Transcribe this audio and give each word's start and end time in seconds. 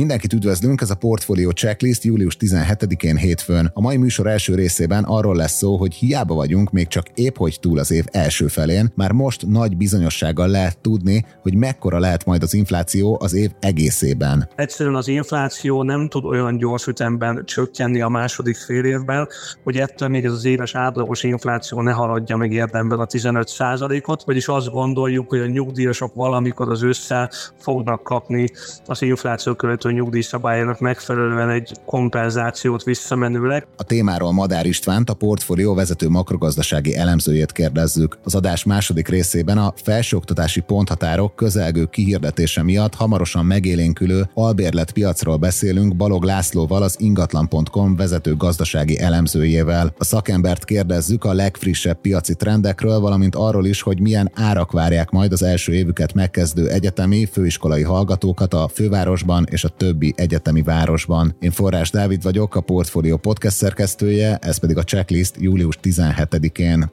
Mindenkit 0.00 0.32
üdvözlünk, 0.32 0.80
ez 0.80 0.90
a 0.90 0.94
Portfolio 0.94 1.50
Checklist 1.50 2.04
július 2.04 2.36
17-én 2.40 3.16
hétfőn. 3.16 3.70
A 3.74 3.80
mai 3.80 3.96
műsor 3.96 4.26
első 4.26 4.54
részében 4.54 5.04
arról 5.04 5.36
lesz 5.36 5.56
szó, 5.56 5.76
hogy 5.76 5.94
hiába 5.94 6.34
vagyunk 6.34 6.70
még 6.70 6.88
csak 6.88 7.06
épp 7.14 7.36
hogy 7.36 7.58
túl 7.60 7.78
az 7.78 7.90
év 7.90 8.04
első 8.10 8.46
felén, 8.46 8.92
már 8.94 9.12
most 9.12 9.46
nagy 9.46 9.76
bizonyossággal 9.76 10.48
lehet 10.48 10.78
tudni, 10.78 11.24
hogy 11.42 11.54
mekkora 11.54 11.98
lehet 11.98 12.24
majd 12.24 12.42
az 12.42 12.54
infláció 12.54 13.18
az 13.20 13.34
év 13.34 13.50
egészében. 13.60 14.48
Egyszerűen 14.56 14.94
az 14.94 15.08
infláció 15.08 15.82
nem 15.82 16.08
tud 16.08 16.24
olyan 16.24 16.56
gyors 16.56 16.86
ütemben 16.86 17.42
csökkenni 17.44 18.00
a 18.00 18.08
második 18.08 18.56
fél 18.56 18.84
évben, 18.84 19.28
hogy 19.64 19.76
ettől 19.76 20.08
még 20.08 20.24
ez 20.24 20.32
az 20.32 20.44
éves 20.44 20.74
átlagos 20.74 21.22
infláció 21.22 21.80
ne 21.80 21.92
haladja 21.92 22.36
meg 22.36 22.52
érdemben 22.52 22.98
a 22.98 23.06
15% 23.06 24.06
ot 24.06 24.22
vagyis 24.24 24.48
azt 24.48 24.70
gondoljuk, 24.70 25.28
hogy 25.28 25.40
a 25.40 25.46
nyugdíjasok 25.46 26.14
valamikor 26.14 26.70
az 26.70 26.82
össze 26.82 27.30
fognak 27.58 28.02
kapni 28.02 28.48
az 28.86 29.02
infláció 29.02 29.54
követő 29.54 29.88
nyugdíjszabályának 29.90 30.80
megfelelően 30.80 31.50
egy 31.50 31.72
kompenzációt 31.86 32.82
visszamenőleg. 32.82 33.66
A 33.76 33.82
témáról 33.82 34.32
Madár 34.32 34.66
Istvánt, 34.66 35.10
a 35.10 35.14
portfólió 35.14 35.74
vezető 35.74 36.08
makrogazdasági 36.08 36.96
elemzőjét 36.96 37.52
kérdezzük. 37.52 38.18
Az 38.24 38.34
adás 38.34 38.64
második 38.64 39.08
részében 39.08 39.58
a 39.58 39.72
felsőoktatási 39.82 40.60
ponthatárok 40.60 41.36
közelgő 41.36 41.84
kihirdetése 41.84 42.62
miatt 42.62 42.94
hamarosan 42.94 43.44
megélénkülő 43.44 44.28
albérlet 44.34 44.92
piacról 44.92 45.36
beszélünk 45.36 45.96
Balog 45.96 46.24
Lászlóval, 46.24 46.82
az 46.82 46.96
ingatlan.com 46.98 47.96
vezető 47.96 48.36
gazdasági 48.36 49.00
elemzőjével. 49.00 49.94
A 49.98 50.04
szakembert 50.04 50.64
kérdezzük 50.64 51.24
a 51.24 51.32
legfrissebb 51.32 52.00
piaci 52.00 52.34
trendekről, 52.34 53.00
valamint 53.00 53.34
arról 53.34 53.66
is, 53.66 53.82
hogy 53.82 54.00
milyen 54.00 54.30
árak 54.34 54.72
várják 54.72 55.10
majd 55.10 55.32
az 55.32 55.42
első 55.42 55.72
évüket 55.72 56.14
megkezdő 56.14 56.68
egyetemi, 56.68 57.26
főiskolai 57.26 57.82
hallgatókat 57.82 58.54
a 58.54 58.68
fővárosban 58.68 59.46
és 59.50 59.64
a 59.64 59.68
többi 59.76 60.14
egyetemi 60.16 60.62
városban. 60.62 61.36
Én 61.40 61.50
Forrás 61.50 61.90
Dávid 61.90 62.22
vagyok, 62.22 62.54
a 62.54 62.60
Portfolio 62.60 63.16
podcast 63.16 63.56
szerkesztője, 63.56 64.36
ez 64.36 64.58
pedig 64.58 64.76
a 64.76 64.84
checklist 64.84 65.34
július 65.38 65.78
17-én. 65.82 66.90